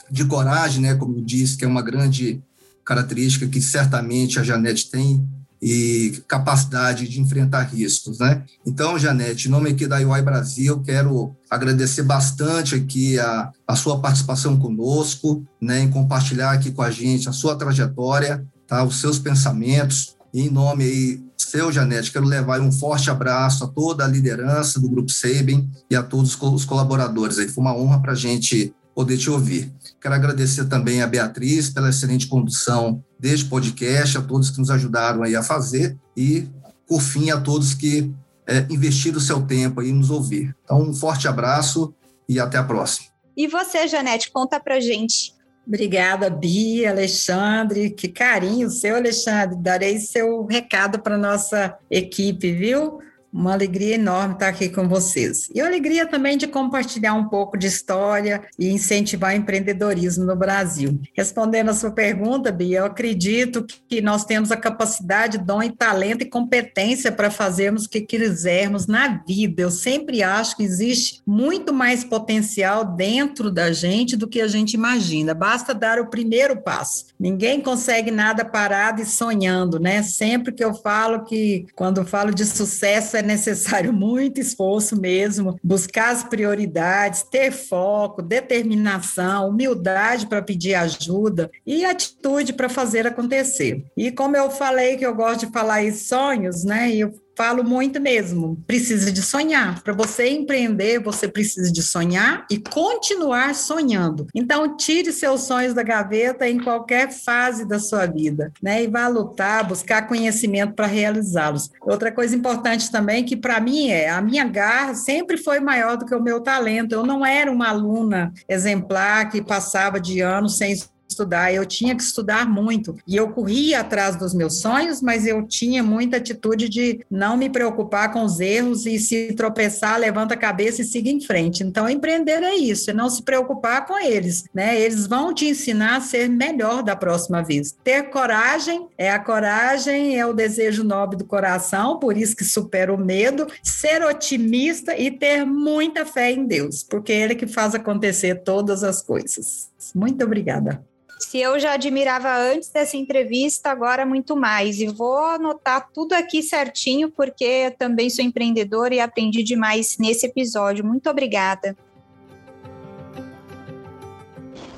de 0.10 0.26
coragem, 0.26 0.82
né, 0.82 0.96
como 0.96 1.18
eu 1.18 1.22
disse, 1.22 1.58
que 1.58 1.66
é 1.66 1.68
uma 1.68 1.82
grande 1.82 2.42
característica 2.84 3.48
que 3.48 3.62
certamente 3.62 4.40
a 4.40 4.44
Janete 4.44 4.90
tem 4.90 5.26
e 5.62 6.24
capacidade 6.28 7.08
de 7.08 7.22
enfrentar 7.22 7.62
riscos, 7.62 8.18
né? 8.18 8.44
Então, 8.66 8.98
Janete, 8.98 9.48
em 9.48 9.52
nome 9.52 9.70
aqui 9.70 9.86
da 9.86 9.98
UI 9.98 10.22
Brasil, 10.24 10.82
quero 10.82 11.36
agradecer 11.48 12.02
bastante 12.02 12.74
aqui 12.74 13.20
a, 13.20 13.52
a 13.68 13.76
sua 13.76 14.00
participação 14.00 14.58
conosco, 14.58 15.46
né, 15.62 15.82
em 15.82 15.92
compartilhar 15.92 16.52
aqui 16.52 16.72
com 16.72 16.82
a 16.82 16.90
gente 16.90 17.30
a 17.30 17.32
sua 17.32 17.56
trajetória, 17.56 18.44
tá, 18.66 18.84
os 18.84 19.00
seus 19.00 19.20
pensamentos, 19.20 20.16
em 20.34 20.50
nome 20.50 20.84
aí 20.84 21.32
seu, 21.52 21.70
Janete, 21.70 22.14
quero 22.14 22.26
levar 22.26 22.62
um 22.62 22.72
forte 22.72 23.10
abraço 23.10 23.66
a 23.66 23.68
toda 23.68 24.06
a 24.06 24.08
liderança 24.08 24.80
do 24.80 24.90
Grupo 24.90 25.12
Sabin 25.12 25.70
e 25.90 25.96
a 25.96 26.02
todos 26.02 26.38
os 26.40 26.66
colaboradores. 26.66 27.38
Aí 27.38 27.50
foi 27.50 27.62
uma 27.62 27.76
honra 27.76 28.02
para 28.02 28.14
a 28.14 28.16
gente 28.16 28.74
poder 28.96 29.18
te 29.18 29.30
ouvir. 29.30 29.70
Quero 30.00 30.16
agradecer 30.16 30.66
também 30.66 31.02
a 31.02 31.08
Beatriz 31.08 31.70
pela 31.70 31.90
excelente 31.90 32.28
condução 32.28 33.04
deste 33.20 33.46
podcast, 33.48 34.18
a 34.18 34.22
todos 34.22 34.50
que 34.50 34.60
nos 34.60 34.70
ajudaram 34.70 35.24
aí 35.24 35.36
a 35.36 35.44
fazer 35.44 35.98
e, 36.16 36.48
por 36.88 37.02
fim, 37.02 37.32
a 37.32 37.42
todos 37.42 37.74
que 37.74 38.14
é, 38.48 38.66
investiram 38.70 39.18
o 39.18 39.22
seu 39.22 39.42
tempo 39.42 39.82
aí 39.82 39.92
nos 39.92 40.10
ouvir. 40.10 40.56
Então, 40.64 40.82
um 40.82 40.94
forte 40.94 41.28
abraço 41.28 41.94
e 42.30 42.40
até 42.40 42.58
a 42.58 42.64
próxima. 42.64 43.08
E 43.36 43.48
você, 43.48 43.88
Janete, 43.88 44.32
conta 44.32 44.60
para 44.60 44.80
gente 44.80 45.34
Obrigada, 45.72 46.30
Bia, 46.30 46.90
Alexandre. 46.90 47.92
Que 47.92 48.10
carinho 48.10 48.70
seu, 48.70 48.94
Alexandre. 48.94 49.56
Darei 49.56 50.00
seu 50.00 50.46
recado 50.46 51.00
para 51.00 51.18
nossa 51.18 51.78
equipe, 51.90 52.52
viu? 52.52 53.00
Uma 53.34 53.54
alegria 53.54 53.96
enorme 53.96 54.34
estar 54.34 54.50
aqui 54.50 54.70
com 54.70 54.90
vocês. 54.90 55.50
E 55.56 55.62
alegria 55.62 56.06
também 56.06 56.38
de 56.38 56.48
compartilhar 56.48 57.14
um 57.14 57.30
pouco 57.30 57.58
de 57.58 57.68
história 57.68 58.44
e 58.60 58.70
incentivar 58.70 59.34
o 59.34 59.38
empreendedorismo 59.38 60.26
no 60.26 60.36
Brasil. 60.36 61.00
Respondendo 61.14 61.70
a 61.70 61.74
sua 61.74 61.92
pergunta, 61.92 62.52
Bia, 62.52 62.80
eu 62.80 62.86
acredito 62.86 63.66
que 63.88 64.02
nós 64.02 64.26
temos 64.26 64.52
a 64.52 64.58
capacidade, 64.58 65.38
dom 65.38 65.64
e 65.64 65.72
talento 65.72 66.24
e 66.24 66.30
competência 66.30 67.12
para 67.12 67.32
fazermos 67.32 67.86
o 67.86 67.90
que 67.90 68.02
quisermos 68.02 68.86
na 68.86 69.24
vida. 69.26 69.62
Eu 69.62 69.72
sempre 69.72 70.22
acho 70.22 70.58
que 70.58 70.64
existe 70.64 71.22
muito 71.26 71.74
mais 71.74 72.04
potencial 72.04 72.84
dentro 72.84 73.50
da 73.50 73.72
gente 73.72 74.18
do 74.18 74.28
que 74.28 74.42
a 74.42 74.48
gente 74.48 74.74
imagina. 74.74 75.34
Basta 75.34 75.74
dar 75.74 76.00
o 76.00 76.10
primeiro 76.10 76.62
passo. 76.62 77.06
Ninguém 77.20 77.62
consegue 77.62 78.12
nada 78.12 78.44
parado 78.44 79.02
e 79.02 79.06
sonhando, 79.06 79.80
né? 79.80 80.04
Sempre 80.04 80.52
que 80.52 80.64
eu 80.64 80.74
falo 80.74 81.24
que, 81.24 81.66
quando 81.76 82.04
falo 82.06 82.34
de 82.34 82.46
sucesso, 82.46 83.16
é 83.16 83.21
necessário 83.22 83.94
muito 83.94 84.40
esforço 84.40 85.00
mesmo, 85.00 85.60
buscar 85.64 86.12
as 86.12 86.24
prioridades, 86.24 87.24
ter 87.24 87.52
foco, 87.52 88.22
determinação, 88.22 89.50
humildade 89.50 90.28
para 90.28 90.42
pedir 90.42 90.76
ajuda 90.76 91.50
e 91.66 91.86
atitude 91.86 92.54
para 92.54 92.70
fazer 92.70 93.08
acontecer. 93.08 93.86
E 93.96 94.12
como 94.12 94.36
eu 94.36 94.50
falei 94.50 94.98
que 94.98 95.06
eu 95.06 95.16
gosto 95.16 95.46
de 95.46 95.52
falar 95.52 95.84
em 95.84 95.92
sonhos, 95.92 96.64
né? 96.64 96.94
Eu 96.94 97.14
falo 97.42 97.64
muito 97.64 98.00
mesmo, 98.00 98.64
precisa 98.68 99.12
de 99.12 99.20
sonhar. 99.24 99.82
Para 99.82 99.94
você 99.94 100.30
empreender, 100.30 101.00
você 101.00 101.28
precisa 101.28 101.72
de 101.72 101.82
sonhar 101.82 102.46
e 102.52 102.60
continuar 102.60 103.56
sonhando. 103.56 104.28
Então, 104.36 104.78
tire 104.78 105.12
seus 105.12 105.42
sonhos 105.42 105.74
da 105.74 105.82
gaveta 105.82 106.48
em 106.48 106.60
qualquer 106.60 107.12
fase 107.12 107.68
da 107.68 107.80
sua 107.80 108.06
vida, 108.06 108.54
né? 108.62 108.84
E 108.84 108.88
vá 108.88 109.08
lutar, 109.08 109.68
buscar 109.68 110.08
conhecimento 110.08 110.76
para 110.76 110.86
realizá-los. 110.86 111.72
Outra 111.82 112.12
coisa 112.12 112.36
importante 112.36 112.92
também 112.92 113.24
que 113.24 113.36
para 113.36 113.60
mim 113.60 113.90
é, 113.90 114.08
a 114.08 114.22
minha 114.22 114.46
garra 114.46 114.94
sempre 114.94 115.36
foi 115.36 115.60
maior 115.60 115.98
do 115.98 116.06
que 116.06 116.14
o 116.14 116.22
meu 116.22 116.42
talento. 116.42 116.94
Eu 116.94 117.08
não 117.08 117.26
era 117.26 117.52
uma 117.52 117.70
aluna 117.70 118.32
exemplar 118.48 119.32
que 119.32 119.42
passava 119.42 120.00
de 120.00 120.22
ano 120.22 120.48
sem 120.48 120.76
estudar, 121.12 121.54
eu 121.54 121.66
tinha 121.66 121.96
que 121.96 122.04
estudar 122.04 122.48
muito. 122.48 122.96
E 123.08 123.16
eu 123.16 123.30
corria 123.30 123.82
atrás 123.82 124.16
dos 124.16 124.34
meus 124.34 124.60
sonhos, 124.60 125.02
mas 125.02 125.26
eu 125.26 125.44
tinha 125.44 125.84
muita 125.84 126.18
atitude 126.18 126.68
de 126.68 127.06
não 127.10 127.38
me 127.38 127.50
preocupar 127.50 128.12
com 128.12 128.24
os 128.24 128.40
erros 128.40 128.86
e 128.86 128.98
se 129.00 129.34
tropeçar, 129.34 130.00
levanta 130.00 130.34
a 130.34 130.38
cabeça 130.38 130.82
e 130.82 130.86
siga 130.86 131.10
em 131.10 131.22
frente. 131.22 131.64
Então, 131.64 131.90
empreender 131.90 132.44
é 132.44 132.56
isso, 132.56 132.90
é 132.90 132.94
não 132.94 133.10
se 133.10 133.22
preocupar 133.24 133.86
com 133.86 133.98
eles, 133.98 134.46
né? 134.54 134.80
Eles 134.80 135.08
vão 135.08 135.34
te 135.34 135.48
ensinar 135.48 135.98
a 135.98 136.02
ser 136.02 136.30
melhor 136.30 136.84
da 136.84 136.96
próxima 136.96 137.42
vez. 137.42 137.76
Ter 137.84 138.04
coragem, 138.10 138.88
é 138.98 139.12
a 139.12 139.20
coragem, 139.20 140.18
é 140.18 140.26
o 140.26 140.34
desejo 140.34 140.84
nobre 140.84 141.18
do 141.18 141.26
coração, 141.26 142.00
por 142.00 142.18
isso 142.18 142.36
que 142.36 142.44
supera 142.44 142.94
o 142.94 142.98
medo, 142.98 143.48
ser 143.64 144.04
otimista 144.04 144.98
e 144.98 145.12
ter 145.12 145.46
muita 145.46 146.06
fé 146.06 146.32
em 146.32 146.46
Deus, 146.46 146.84
porque 146.84 147.12
é 147.12 147.22
ele 147.22 147.36
que 147.36 147.48
faz 147.48 147.76
acontecer 147.76 148.44
todas 148.44 148.84
as 148.84 149.02
coisas. 149.02 149.71
Muito 149.96 150.24
obrigada. 150.24 150.84
Se 151.20 151.38
eu 151.40 151.60
já 151.60 151.74
admirava 151.74 152.36
antes 152.36 152.70
dessa 152.70 152.98
entrevista, 152.98 153.70
agora 153.70 154.06
muito 154.06 154.36
mais. 154.36 154.80
E 154.80 154.88
vou 154.88 155.18
anotar 155.18 155.88
tudo 155.94 156.14
aqui 156.14 156.42
certinho, 156.42 157.12
porque 157.12 157.44
eu 157.44 157.72
também 157.72 158.10
sou 158.10 158.26
empreendedora 158.26 158.96
e 158.96 159.00
aprendi 159.00 159.44
demais 159.44 159.98
nesse 160.00 160.26
episódio. 160.26 160.84
Muito 160.84 161.10
obrigada. 161.10 161.76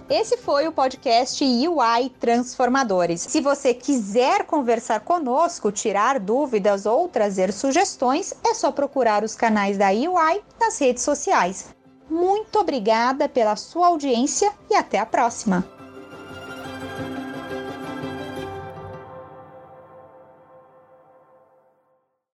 Esse 0.10 0.38
foi 0.38 0.68
o 0.68 0.72
podcast 0.72 1.44
UI 1.44 2.10
Transformadores. 2.20 3.22
Se 3.22 3.40
você 3.40 3.74
quiser 3.74 4.46
conversar 4.46 5.00
conosco, 5.00 5.72
tirar 5.72 6.20
dúvidas 6.20 6.86
ou 6.86 7.08
trazer 7.08 7.54
sugestões, 7.54 8.34
é 8.46 8.54
só 8.54 8.72
procurar 8.72 9.24
os 9.24 9.34
canais 9.34 9.78
da 9.78 9.90
UI 9.90 10.44
nas 10.60 10.78
redes 10.80 11.04
sociais. 11.04 11.74
Muito 12.14 12.60
obrigada 12.60 13.28
pela 13.28 13.56
sua 13.56 13.88
audiência 13.88 14.54
e 14.70 14.76
até 14.76 15.00
a 15.00 15.06
próxima! 15.06 15.68